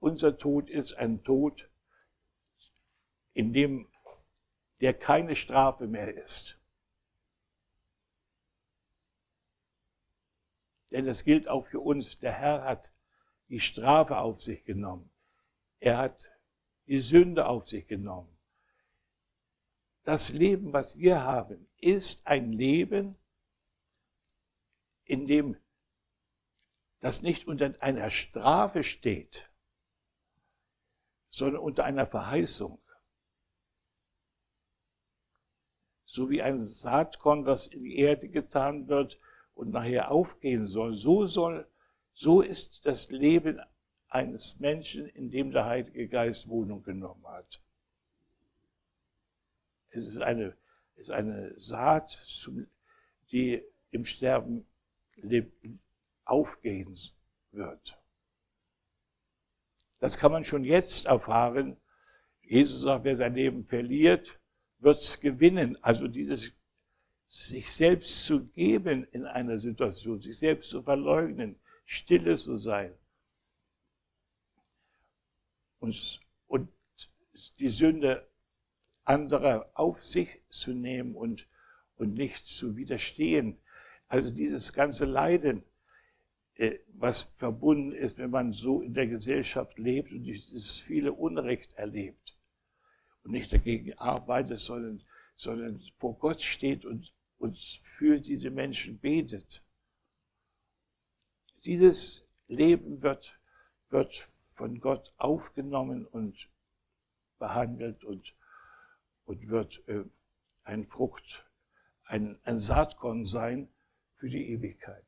[0.00, 1.70] Unser Tod ist ein Tod,
[3.32, 3.90] in dem
[4.82, 6.57] der keine Strafe mehr ist.
[10.90, 12.92] Denn es gilt auch für uns, der Herr hat
[13.48, 15.10] die Strafe auf sich genommen.
[15.80, 16.30] Er hat
[16.86, 18.34] die Sünde auf sich genommen.
[20.04, 23.16] Das Leben, was wir haben, ist ein Leben,
[25.04, 25.56] in dem
[27.00, 29.50] das nicht unter einer Strafe steht,
[31.28, 32.80] sondern unter einer Verheißung.
[36.04, 39.20] So wie ein Saatkorn, das in die Erde getan wird,
[39.58, 40.94] und nachher aufgehen soll.
[40.94, 41.66] So soll,
[42.12, 43.60] so ist das Leben
[44.08, 47.60] eines Menschen, in dem der Heilige Geist Wohnung genommen hat.
[49.90, 50.56] Es ist eine,
[50.94, 52.24] ist eine Saat,
[53.32, 54.64] die im Sterben
[56.24, 56.96] aufgehen
[57.50, 58.00] wird.
[59.98, 61.76] Das kann man schon jetzt erfahren.
[62.42, 64.38] Jesus sagt, wer sein Leben verliert,
[64.78, 65.76] wird es gewinnen.
[65.82, 66.52] Also dieses
[67.28, 72.94] sich selbst zu geben in einer Situation, sich selbst zu verleugnen, stille zu sein
[75.80, 76.68] und, und
[77.58, 78.28] die Sünde
[79.04, 81.48] anderer auf sich zu nehmen und,
[81.96, 83.58] und nicht zu widerstehen.
[84.08, 85.62] Also dieses ganze Leiden,
[86.54, 91.74] äh, was verbunden ist, wenn man so in der Gesellschaft lebt und dieses viele Unrecht
[91.74, 92.36] erlebt
[93.22, 95.02] und nicht dagegen arbeitet, sondern,
[95.34, 99.64] sondern vor Gott steht und und für diese Menschen betet.
[101.64, 103.40] Dieses Leben wird,
[103.90, 106.50] wird von Gott aufgenommen und
[107.38, 108.34] behandelt und,
[109.24, 110.04] und wird äh,
[110.64, 111.48] ein Frucht,
[112.04, 113.68] ein, ein Saatkorn sein
[114.16, 115.06] für die Ewigkeit.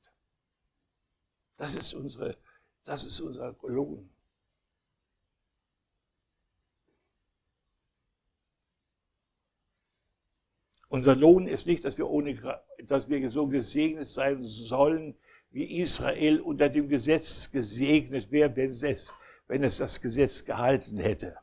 [1.57, 2.39] Das ist unsere,
[2.85, 4.09] das ist unser Lohn.
[10.91, 12.35] Unser Lohn ist nicht, dass wir, ohne,
[12.83, 15.15] dass wir so gesegnet sein sollen,
[15.53, 19.15] wie Israel unter dem Gesetz gesegnet wäre, wenn es,
[19.47, 21.39] wenn es das Gesetz gehalten hätte.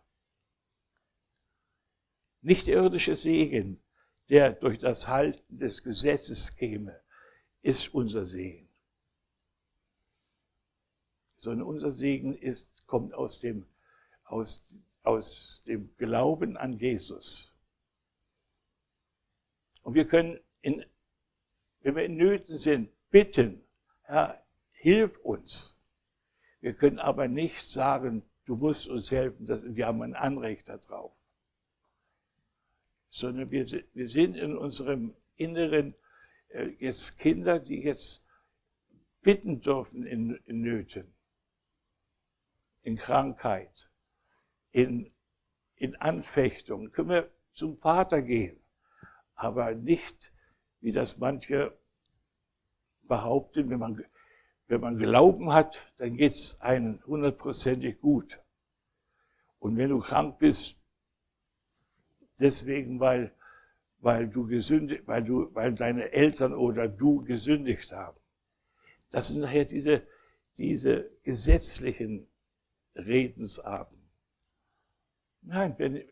[2.41, 3.81] Nicht irdische Segen,
[4.27, 6.99] der durch das Halten des Gesetzes käme,
[7.61, 8.67] ist unser Segen.
[11.37, 13.65] Sondern unser Segen ist, kommt aus dem,
[14.25, 14.61] aus,
[15.03, 17.56] aus dem Glauben an Jesus.
[19.87, 20.83] Und wir können, in,
[21.79, 23.63] wenn wir in Nöten sind, bitten,
[24.01, 25.77] Herr, hilf uns.
[26.59, 31.13] Wir können aber nicht sagen, du musst uns helfen, wir haben ein Anrecht darauf.
[33.07, 35.95] Sondern wir, wir sind in unserem Inneren
[36.49, 38.21] äh, jetzt Kinder, die jetzt
[39.21, 41.13] bitten dürfen in, in Nöten,
[42.81, 43.89] in Krankheit,
[44.71, 45.13] in,
[45.77, 46.91] in Anfechtung.
[46.91, 48.59] Können wir zum Vater gehen
[49.37, 50.33] aber nicht,
[50.81, 51.77] wie das manche
[53.03, 54.03] behaupten, wenn man,
[54.67, 58.41] wenn man Glauben hat, dann geht es einem hundertprozentig gut.
[59.59, 60.77] Und wenn du krank bist,
[62.39, 63.33] deswegen, weil,
[63.99, 68.19] weil, du gesündigt, weil, du, weil deine Eltern oder du gesündigt haben.
[69.11, 70.05] Das sind nachher diese,
[70.57, 72.27] diese gesetzlichen
[72.95, 73.97] Redensarten.
[75.41, 76.03] Nein, wenn,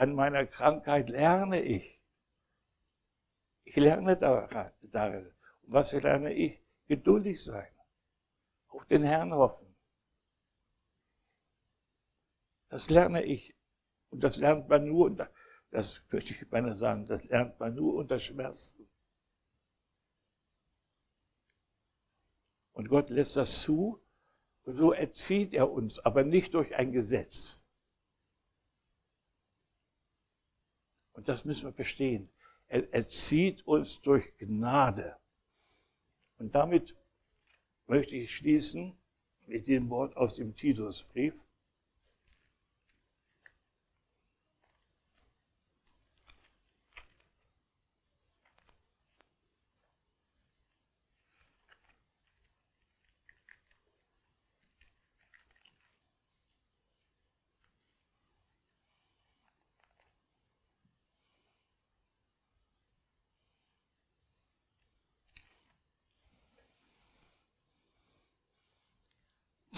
[0.00, 2.00] an meiner Krankheit lerne ich.
[3.64, 5.26] Ich lerne darin.
[5.60, 6.58] Und was lerne ich?
[6.86, 7.70] Geduldig sein.
[8.68, 9.76] Auf den Herrn hoffen.
[12.70, 13.54] Das lerne ich.
[14.08, 15.30] Und das lernt man nur, unter,
[15.70, 18.88] das möchte ich meine sagen, das lernt man nur unter Schmerzen.
[22.72, 24.02] Und Gott lässt das zu
[24.62, 27.59] und so erzieht er uns, aber nicht durch ein Gesetz.
[31.12, 32.28] Und das müssen wir verstehen.
[32.68, 35.16] Er, er zieht uns durch Gnade.
[36.38, 36.96] Und damit
[37.86, 38.96] möchte ich schließen
[39.46, 41.34] mit dem Wort aus dem Titusbrief.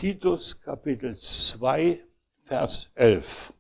[0.03, 2.03] Titus Kapitel 2,
[2.43, 3.55] Vers 11.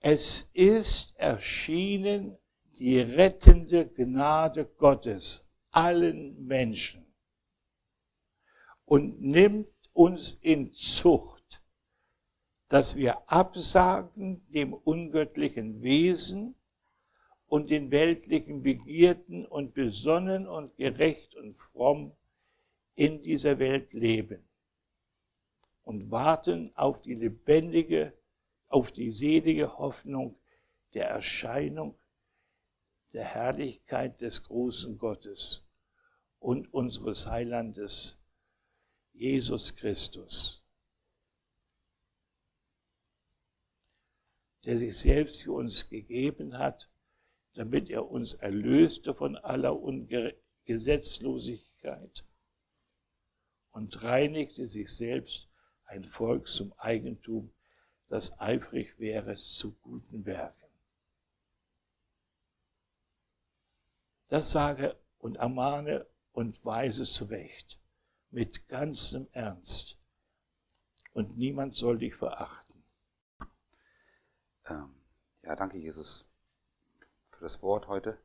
[0.00, 2.38] Es ist erschienen
[2.78, 7.04] die rettende Gnade Gottes allen Menschen
[8.86, 11.62] und nimmt uns in Zucht,
[12.68, 16.54] dass wir absagen dem ungöttlichen Wesen
[17.48, 22.16] und den weltlichen Begierden und besonnen und gerecht und fromm
[22.96, 24.42] in dieser Welt leben
[25.84, 28.12] und warten auf die lebendige,
[28.68, 30.40] auf die selige Hoffnung
[30.94, 31.96] der Erscheinung
[33.12, 35.64] der Herrlichkeit des großen Gottes
[36.38, 38.18] und unseres Heilandes
[39.12, 40.64] Jesus Christus,
[44.64, 46.90] der sich selbst für uns gegeben hat,
[47.54, 49.78] damit er uns erlöste von aller
[50.64, 52.25] Gesetzlosigkeit
[53.76, 55.50] und reinigte sich selbst
[55.84, 57.52] ein Volk zum Eigentum,
[58.08, 60.66] das eifrig wäre zu guten Werken.
[64.28, 67.78] Das sage und ermahne und weise zurecht
[68.30, 69.98] mit ganzem Ernst.
[71.12, 72.82] Und niemand soll dich verachten.
[74.68, 74.94] Ähm,
[75.42, 76.30] ja, danke Jesus
[77.30, 78.18] für das Wort heute.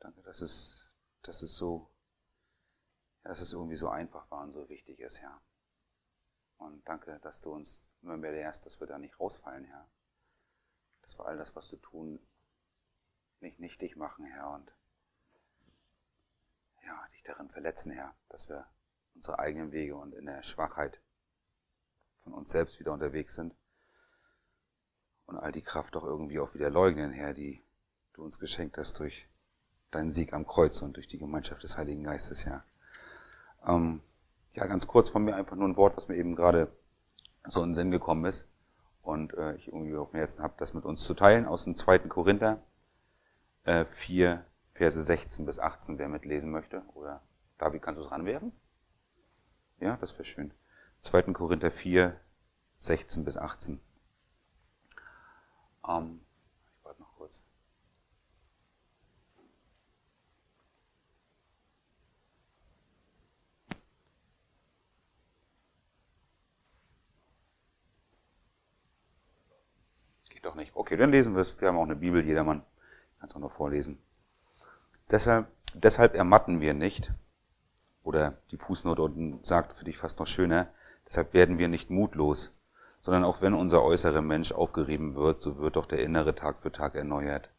[0.00, 0.88] Danke, dass es,
[1.20, 1.90] dass es so
[3.28, 5.40] dass es irgendwie so einfach war und so wichtig ist, Herr.
[6.58, 9.88] Und danke, dass du uns immer mehr lehrst, dass wir da nicht rausfallen, Herr.
[11.02, 12.20] Dass wir all das, was du tun,
[13.40, 14.72] nicht nichtig machen, Herr, und
[16.84, 18.66] ja, dich darin verletzen, Herr, dass wir
[19.14, 21.02] unsere eigenen Wege und in der Schwachheit
[22.22, 23.54] von uns selbst wieder unterwegs sind
[25.26, 27.62] und all die Kraft doch irgendwie auch wieder leugnen, Herr, die
[28.12, 29.28] du uns geschenkt hast durch
[29.90, 32.64] deinen Sieg am Kreuz und durch die Gemeinschaft des Heiligen Geistes, Herr.
[33.66, 34.00] Ähm,
[34.52, 36.72] ja, ganz kurz von mir einfach nur ein Wort, was mir eben gerade
[37.44, 38.48] so in den Sinn gekommen ist
[39.02, 41.74] und äh, ich irgendwie auf dem Herzen habe, das mit uns zu teilen aus dem
[41.74, 42.00] 2.
[42.00, 42.62] Korinther
[43.64, 44.44] äh, 4,
[44.74, 46.82] Verse 16 bis 18, wer mitlesen möchte.
[46.94, 47.22] Oder
[47.58, 48.52] David, kannst du es ranwerfen?
[49.80, 50.52] Ja, das wäre schön.
[51.00, 51.32] 2.
[51.32, 52.18] Korinther 4,
[52.78, 53.80] 16 bis 18.
[55.88, 56.20] Ähm,
[56.64, 57.40] ich warte noch kurz.
[70.28, 70.74] Geht doch nicht.
[70.74, 71.60] Okay, dann lesen wir es.
[71.60, 72.62] Wir haben auch eine Bibel, jedermann
[73.18, 73.98] kann es auch noch vorlesen.
[75.10, 77.12] Deshalb, deshalb ermatten wir nicht.
[78.02, 80.68] Oder die Fußnote unten sagt für dich fast noch schöner.
[81.06, 82.52] Deshalb werden wir nicht mutlos,
[83.00, 86.72] sondern auch wenn unser äußerer Mensch aufgerieben wird, so wird doch der innere Tag für
[86.72, 87.50] Tag erneuert.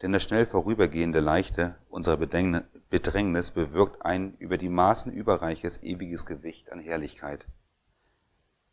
[0.00, 6.72] Denn das schnell vorübergehende Leichte unserer Bedrängnis bewirkt ein über die Maßen überreiches ewiges Gewicht
[6.72, 7.46] an Herrlichkeit.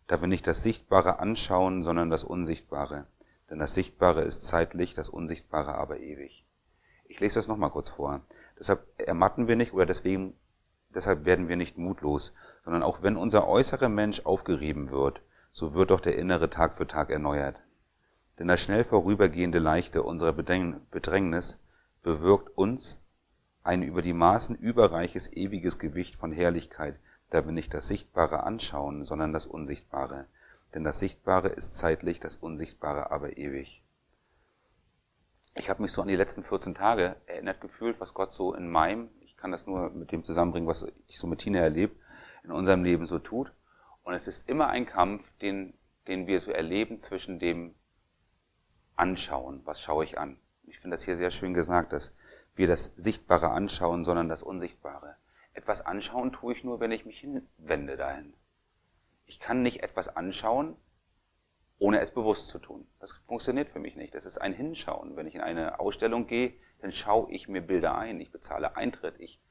[0.10, 3.08] Da wir nicht das Sichtbare anschauen, sondern das Unsichtbare.
[3.50, 6.46] Denn das Sichtbare ist zeitlich, das Unsichtbare aber ewig.
[7.06, 8.22] Ich lese das nochmal kurz vor.
[8.60, 10.34] Deshalb ermatten wir nicht oder deswegen
[10.94, 12.34] Deshalb werden wir nicht mutlos,
[12.64, 16.88] sondern auch wenn unser äußerer Mensch aufgerieben wird, so wird doch der innere Tag für
[16.88, 17.62] Tag erneuert.
[18.40, 21.60] Denn das schnell vorübergehende Leichte unserer Bedrängnis
[22.02, 23.02] bewirkt uns
[23.64, 27.00] ein über die Maßen überreiches ewiges Gewicht von Herrlichkeit,
[27.30, 30.26] da wir nicht das Sichtbare anschauen, sondern das Unsichtbare.
[30.74, 33.84] Denn das Sichtbare ist zeitlich, das Unsichtbare aber ewig.
[35.56, 38.70] Ich habe mich so an die letzten 14 Tage erinnert gefühlt, was Gott so in
[38.70, 39.10] meinem
[39.40, 41.96] kann das nur mit dem zusammenbringen, was ich so mit Tina erlebe,
[42.44, 43.52] in unserem Leben so tut.
[44.04, 45.74] Und es ist immer ein Kampf, den,
[46.08, 47.76] den wir so erleben zwischen dem
[48.96, 50.38] Anschauen, was schaue ich an.
[50.64, 52.14] Ich finde das hier sehr schön gesagt, dass
[52.56, 55.16] wir das Sichtbare anschauen, sondern das Unsichtbare.
[55.60, 58.34] Etwas anschauen tue ich nur, wenn ich mich hinwende dahin.
[59.26, 60.78] Ich kann nicht etwas anschauen,
[61.80, 62.88] ohne es bewusst zu tun.
[63.02, 64.16] Das funktioniert für mich nicht.
[64.16, 65.18] Das ist ein Hinschauen.
[65.18, 68.22] Wenn ich in eine Ausstellung gehe, dann schaue ich mir Bilder ein.
[68.22, 69.20] Ich bezahle Eintritt.
[69.20, 69.42] Ich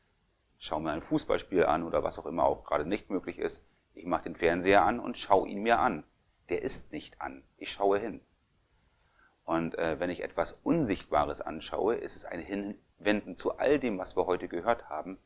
[0.56, 3.62] schaue mir ein Fußballspiel an oder was auch immer auch gerade nicht möglich ist.
[3.92, 6.04] Ich mache den Fernseher an und schaue ihn mir an.
[6.48, 7.44] Der ist nicht an.
[7.58, 8.22] Ich schaue hin.
[9.44, 14.16] Und äh, wenn ich etwas Unsichtbares anschaue, ist es ein Hinwenden zu all dem, was
[14.16, 15.18] wir heute gehört haben.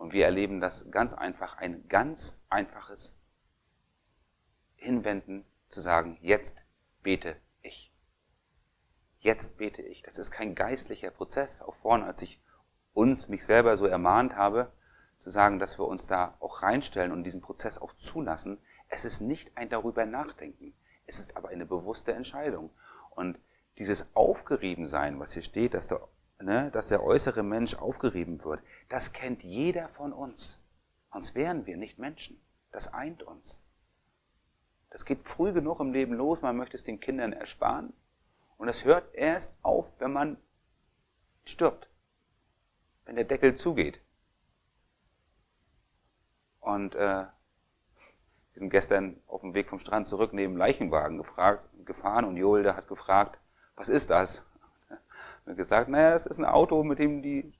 [0.00, 3.14] Und wir erleben das ganz einfach, ein ganz einfaches
[4.76, 6.56] Hinwenden zu sagen, jetzt
[7.02, 7.92] bete ich.
[9.18, 10.00] Jetzt bete ich.
[10.00, 11.60] Das ist kein geistlicher Prozess.
[11.60, 12.40] Auch vorne, als ich
[12.94, 14.72] uns, mich selber so ermahnt habe,
[15.18, 18.56] zu sagen, dass wir uns da auch reinstellen und diesen Prozess auch zulassen.
[18.88, 20.72] Es ist nicht ein darüber nachdenken.
[21.04, 22.70] Es ist aber eine bewusste Entscheidung.
[23.10, 23.38] Und
[23.76, 26.00] dieses Aufgeriebensein, was hier steht, dass der,
[26.40, 30.58] ne, dass der äußere Mensch aufgerieben wird, das kennt jeder von uns.
[31.12, 32.40] Sonst wären wir nicht Menschen.
[32.70, 33.60] Das eint uns.
[34.90, 37.92] Das geht früh genug im Leben los, man möchte es den Kindern ersparen.
[38.56, 40.36] Und es hört erst auf, wenn man
[41.44, 41.88] stirbt,
[43.04, 44.00] wenn der Deckel zugeht.
[46.60, 47.26] Und äh,
[48.52, 52.74] wir sind gestern auf dem Weg vom Strand zurück neben Leichenwagen gefragt, gefahren und Joel
[52.74, 53.40] hat gefragt,
[53.76, 54.44] was ist das?
[55.46, 57.52] Und gesagt, naja, das ist ein Auto, mit dem die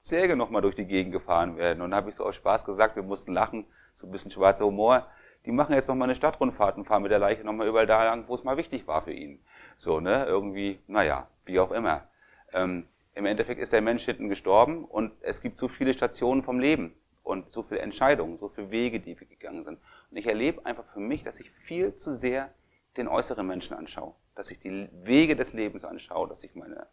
[0.00, 1.80] Säge nochmal durch die Gegend gefahren werden.
[1.80, 4.66] Und da habe ich so aus Spaß gesagt, wir mussten lachen, so ein bisschen schwarzer
[4.66, 5.06] Humor
[5.46, 8.24] die machen jetzt nochmal eine Stadtrundfahrt und fahren mit der Leiche nochmal überall da lang,
[8.28, 9.40] wo es mal wichtig war für ihn.
[9.76, 12.08] So, ne, irgendwie, naja, wie auch immer.
[12.52, 16.58] Ähm, Im Endeffekt ist der Mensch hinten gestorben und es gibt so viele Stationen vom
[16.58, 19.78] Leben und so viele Entscheidungen, so viele Wege, die wir gegangen sind.
[20.10, 22.52] Und ich erlebe einfach für mich, dass ich viel zu sehr
[22.96, 26.86] den äußeren Menschen anschaue, dass ich die Wege des Lebens anschaue, dass ich meine,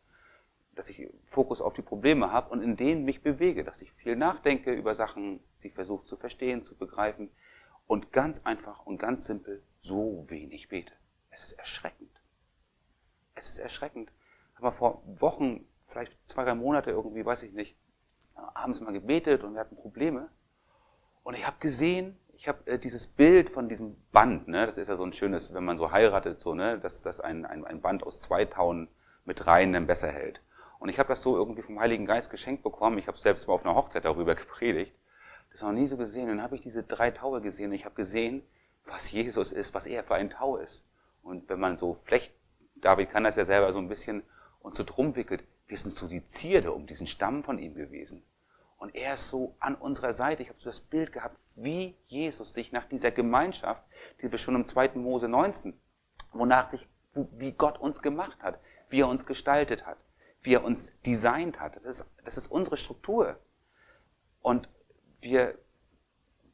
[0.75, 4.15] dass ich Fokus auf die Probleme habe und in denen mich bewege, dass ich viel
[4.15, 7.29] nachdenke über Sachen, sie versuche zu verstehen, zu begreifen,
[7.91, 10.93] und ganz einfach und ganz simpel so wenig bete.
[11.29, 12.21] Es ist erschreckend.
[13.35, 14.13] Es ist erschreckend.
[14.55, 17.75] Aber vor Wochen, vielleicht zwei, drei Monate irgendwie, weiß ich nicht,
[18.55, 20.29] haben sie mal gebetet und wir hatten Probleme.
[21.23, 24.87] Und ich habe gesehen, ich habe äh, dieses Bild von diesem Band, ne, das ist
[24.87, 27.81] ja so ein schönes, wenn man so heiratet, so, ne, dass das ein, ein, ein
[27.81, 28.87] Band aus zwei Tauen
[29.25, 30.41] mit rein dann besser hält.
[30.79, 32.97] Und ich habe das so irgendwie vom Heiligen Geist geschenkt bekommen.
[32.97, 34.95] Ich habe selbst mal auf einer Hochzeit darüber gepredigt
[35.51, 36.23] das noch nie so gesehen.
[36.23, 38.41] Und dann habe ich diese drei Taue gesehen und ich habe gesehen,
[38.85, 40.83] was Jesus ist, was er für ein Tau ist.
[41.21, 42.33] Und wenn man so flecht,
[42.75, 44.23] David kann das ja selber so ein bisschen
[44.59, 48.23] und so drum wickelt, wir sind so die Zierde um diesen Stamm von ihm gewesen.
[48.81, 50.41] Und er ist so an unserer Seite.
[50.41, 53.83] Ich habe so das Bild gehabt, wie Jesus sich nach dieser Gemeinschaft,
[54.19, 54.93] die wir schon im 2.
[54.95, 55.79] Mose 19,
[56.33, 58.59] wonach sich, wie Gott uns gemacht hat,
[58.89, 59.99] wie er uns gestaltet hat,
[60.41, 61.75] wie er uns designt hat.
[61.75, 63.37] Das ist, das ist unsere Struktur.
[64.41, 64.67] Und
[65.19, 65.59] wir,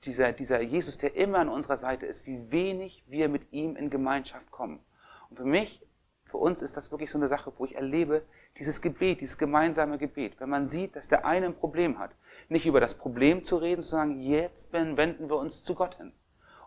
[0.04, 3.90] dieser, dieser Jesus, der immer an unserer Seite ist, wie wenig wir mit ihm in
[3.90, 4.84] Gemeinschaft kommen.
[5.30, 5.82] Und für mich,
[6.26, 8.26] für uns ist das wirklich so eine Sache, wo ich erlebe,
[8.58, 12.12] dieses Gebet, dieses gemeinsame Gebet, wenn man sieht, dass der eine ein Problem hat,
[12.50, 16.14] nicht über das Problem zu reden, zu sagen, jetzt wenden wir uns zu Gott hin.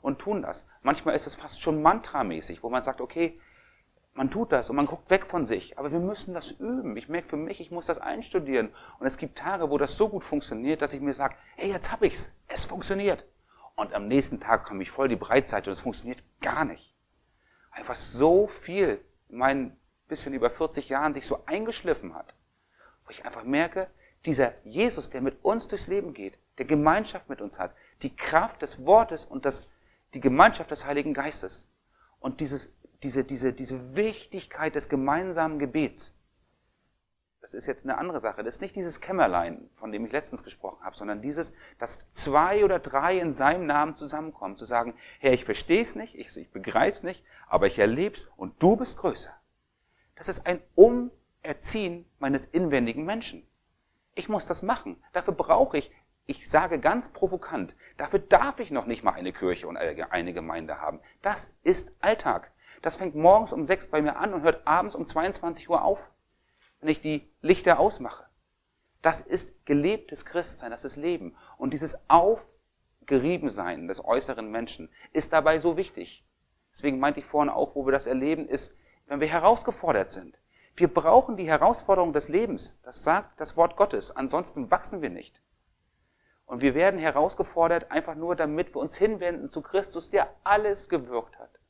[0.03, 0.67] und tun das.
[0.83, 3.39] Manchmal ist es fast schon mantramäßig, wo man sagt, okay,
[4.15, 5.79] man tut das und man guckt weg von sich.
[5.79, 6.97] Aber wir müssen das üben.
[6.97, 8.71] Ich merke für mich, ich muss das einstudieren.
[8.99, 11.93] Und es gibt Tage, wo das so gut funktioniert, dass ich mir sage, hey, jetzt
[11.93, 12.35] hab ich's.
[12.49, 13.25] Es funktioniert.
[13.77, 16.95] Und am nächsten Tag komme ich voll die Breitseite und es funktioniert gar nicht.
[17.71, 19.80] Einfach so viel in meinen
[20.11, 22.35] bisschen über 40 Jahren sich so eingeschliffen hat.
[23.05, 23.89] Wo ich einfach merke,
[24.27, 28.61] dieser Jesus, der mit uns durchs Leben geht, der Gemeinschaft mit uns hat, die Kraft
[28.61, 29.71] des Wortes und das,
[30.13, 31.67] die Gemeinschaft des Heiligen Geistes
[32.19, 36.13] und dieses diese, diese, diese Wichtigkeit des gemeinsamen Gebets.
[37.41, 38.45] Das ist jetzt eine andere Sache.
[38.45, 42.65] Das ist nicht dieses Kämmerlein, von dem ich letztens gesprochen habe, sondern dieses, dass zwei
[42.65, 46.51] oder drei in seinem Namen zusammenkommen, zu sagen, Herr, ich verstehe es nicht, ich, ich
[46.51, 49.35] begreife es nicht, aber ich erlebe es und du bist größer.
[50.21, 53.49] Das ist ein Umerziehen meines inwendigen Menschen.
[54.15, 55.03] Ich muss das machen.
[55.15, 55.91] Dafür brauche ich,
[56.27, 60.79] ich sage ganz provokant, dafür darf ich noch nicht mal eine Kirche und eine Gemeinde
[60.79, 61.01] haben.
[61.23, 62.53] Das ist Alltag.
[62.83, 66.11] Das fängt morgens um sechs bei mir an und hört abends um 22 Uhr auf,
[66.81, 68.27] wenn ich die Lichter ausmache.
[69.01, 71.35] Das ist gelebtes Christsein, das ist Leben.
[71.57, 76.27] Und dieses Aufgeriebensein des äußeren Menschen ist dabei so wichtig.
[76.73, 78.77] Deswegen meinte ich vorhin auch, wo wir das erleben, ist,
[79.11, 80.39] wenn wir herausgefordert sind.
[80.75, 82.81] Wir brauchen die Herausforderung des Lebens.
[82.83, 84.17] Das sagt das Wort Gottes.
[84.17, 85.43] Ansonsten wachsen wir nicht.
[86.47, 91.39] Und wir werden herausgefordert einfach nur, damit wir uns hinwenden zu Christus, der alles gewirkt
[91.39, 91.61] hat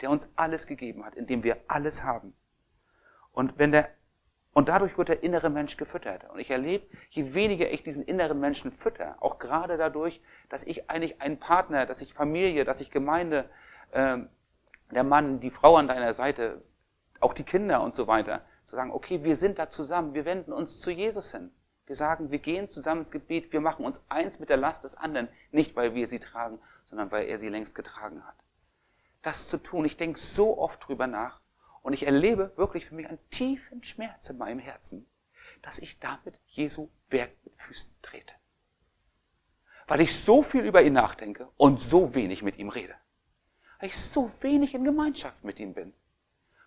[0.00, 2.34] der uns alles gegeben hat, in dem wir alles haben.
[3.32, 3.88] Und wenn der,
[4.52, 6.28] und dadurch wird der innere Mensch gefüttert.
[6.30, 10.88] Und ich erlebe, je weniger ich diesen inneren Menschen fütter, auch gerade dadurch, dass ich
[10.90, 13.48] eigentlich einen Partner, dass ich Familie, dass ich Gemeinde,
[13.90, 14.18] äh,
[14.90, 16.62] der Mann, die Frau an deiner Seite,
[17.24, 20.52] auch die Kinder und so weiter, zu sagen, okay, wir sind da zusammen, wir wenden
[20.52, 21.50] uns zu Jesus hin.
[21.86, 24.94] Wir sagen, wir gehen zusammen ins Gebet, wir machen uns eins mit der Last des
[24.96, 28.36] anderen, nicht weil wir sie tragen, sondern weil er sie längst getragen hat
[29.24, 29.84] das zu tun.
[29.84, 31.40] Ich denke so oft drüber nach
[31.82, 35.06] und ich erlebe wirklich für mich einen tiefen Schmerz in meinem Herzen,
[35.62, 38.34] dass ich damit Jesu Werk mit Füßen trete.
[39.86, 42.94] Weil ich so viel über ihn nachdenke und so wenig mit ihm rede.
[43.80, 45.92] Weil ich so wenig in Gemeinschaft mit ihm bin.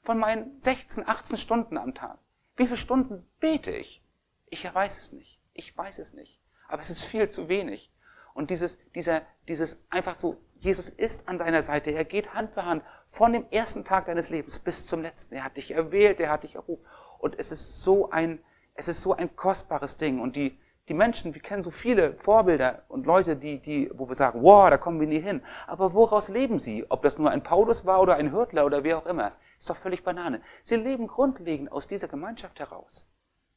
[0.07, 2.17] Von meinen 16, 18 Stunden am Tag.
[2.55, 4.01] Wie viele Stunden bete ich?
[4.45, 5.41] Ich weiß es nicht.
[5.51, 6.39] Ich weiß es nicht.
[6.69, 7.91] Aber es ist viel zu wenig.
[8.33, 11.91] Und dieses, dieser, dieses einfach so Jesus ist an deiner Seite.
[11.91, 15.35] Er geht Hand für Hand von dem ersten Tag deines Lebens bis zum letzten.
[15.35, 16.85] Er hat dich erwählt, er hat dich errufen.
[17.19, 18.39] Und es ist so ein,
[18.75, 20.21] es ist so ein kostbares Ding.
[20.21, 24.15] Und die, die Menschen, wir kennen so viele Vorbilder und Leute, die, die, wo wir
[24.15, 25.43] sagen, wow, da kommen wir nie hin.
[25.67, 26.85] Aber woraus leben sie?
[26.87, 29.33] Ob das nur ein Paulus war oder ein Hürtler oder wer auch immer.
[29.57, 30.41] Ist doch völlig Banane.
[30.63, 33.07] Sie leben grundlegend aus dieser Gemeinschaft heraus.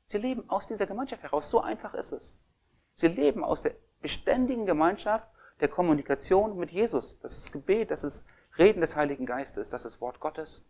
[0.07, 1.51] Sie leben aus dieser Gemeinschaft heraus.
[1.51, 2.39] So einfach ist es.
[2.95, 5.29] Sie leben aus der beständigen Gemeinschaft
[5.61, 7.21] der Kommunikation mit Jesus.
[7.21, 8.25] Das ist Gebet, das ist
[8.59, 10.67] Reden des Heiligen Geistes, das ist Wort Gottes.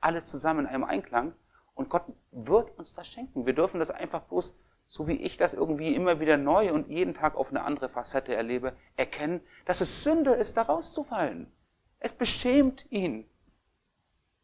[0.00, 1.34] Alles zusammen in einem Einklang.
[1.74, 3.46] Und Gott wird uns das schenken.
[3.46, 4.54] Wir dürfen das einfach bloß,
[4.88, 8.34] so wie ich das irgendwie immer wieder neu und jeden Tag auf eine andere Facette
[8.34, 11.52] erlebe, erkennen, dass es Sünde ist, da rauszufallen.
[12.00, 13.29] Es beschämt ihn.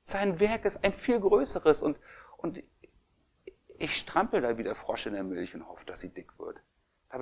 [0.09, 1.99] Sein Werk ist ein viel größeres und,
[2.37, 2.63] und
[3.77, 6.61] ich strampel da wie der Frosch in der Milch und hoffe, dass sie dick wird.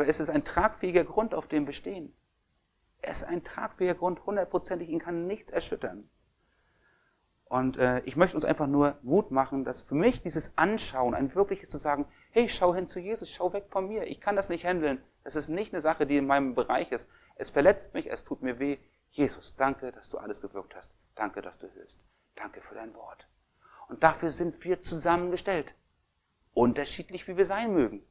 [0.07, 2.15] Es ist ein tragfähiger Grund, auf dem wir stehen.
[3.01, 6.11] Er ist ein tragfähiger Grund, hundertprozentig, ihn kann nichts erschüttern.
[7.47, 11.35] Und äh, ich möchte uns einfach nur Mut machen, dass für mich dieses Anschauen ein
[11.35, 14.51] wirkliches zu sagen, hey, schau hin zu Jesus, schau weg von mir, ich kann das
[14.51, 15.03] nicht handeln.
[15.23, 17.09] Das ist nicht eine Sache, die in meinem Bereich ist.
[17.37, 18.77] Es verletzt mich, es tut mir weh.
[19.09, 20.95] Jesus, danke, dass du alles gewirkt hast.
[21.15, 22.03] Danke, dass du hilfst.
[22.37, 23.29] Danke für dein Wort.
[23.89, 25.75] Und dafür sind wir zusammengestellt.
[26.53, 28.07] Unterschiedlich, wie wir sein mögen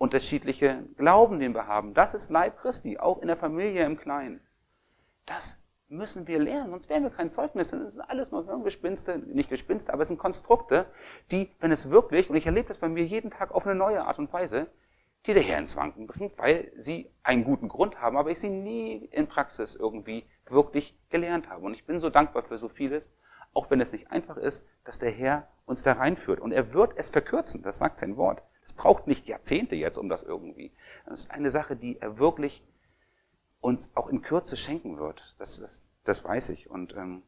[0.00, 1.92] unterschiedliche Glauben, den wir haben.
[1.92, 4.40] Das ist Leib Christi, auch in der Familie im Kleinen.
[5.26, 7.68] Das müssen wir lernen, sonst wären wir kein Zeugnis.
[7.68, 10.86] Das ist alles nur Hirngespinste, nicht Gespinste, aber es sind Konstrukte,
[11.30, 14.02] die, wenn es wirklich, und ich erlebe das bei mir jeden Tag auf eine neue
[14.02, 14.68] Art und Weise,
[15.26, 18.48] die der Herr ins Wanken bringt, weil sie einen guten Grund haben, aber ich sie
[18.48, 21.66] nie in Praxis irgendwie wirklich gelernt habe.
[21.66, 23.12] Und ich bin so dankbar für so vieles,
[23.52, 26.40] auch wenn es nicht einfach ist, dass der Herr uns da reinführt.
[26.40, 28.42] Und er wird es verkürzen, das sagt sein Wort.
[28.62, 30.72] Es braucht nicht Jahrzehnte jetzt, um das irgendwie.
[31.06, 32.64] Das ist eine Sache, die er wirklich
[33.60, 35.34] uns auch in Kürze schenken wird.
[35.38, 36.70] Das, das, das weiß ich.
[36.70, 37.22] Und ähm,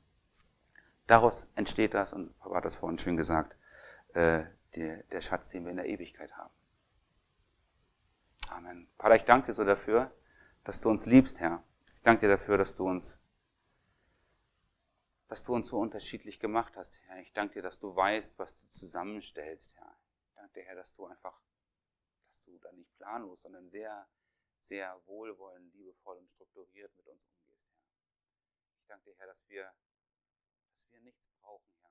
[1.06, 3.56] daraus entsteht das, und Papa hat das vorhin schön gesagt,
[4.14, 4.44] äh,
[4.74, 6.52] die, der Schatz, den wir in der Ewigkeit haben.
[8.48, 8.88] Amen.
[8.98, 10.10] Vater, ich danke dir so dafür,
[10.64, 11.62] dass du uns liebst, Herr.
[11.94, 13.18] Ich danke dir dafür, dass du uns
[15.32, 17.22] dass du uns so unterschiedlich gemacht hast, Herr.
[17.22, 19.98] Ich danke dir, dass du weißt, was du zusammenstellst, Herr
[20.34, 21.40] danke dir, Herr, dass du einfach,
[22.26, 24.06] dass du da nicht planlos, sondern sehr,
[24.60, 27.86] sehr wohlwollend, liebevoll und strukturiert mit uns umgehst, Herr.
[28.88, 29.72] danke dir, Herr, dass wir,
[30.74, 31.81] dass wir nichts brauchen,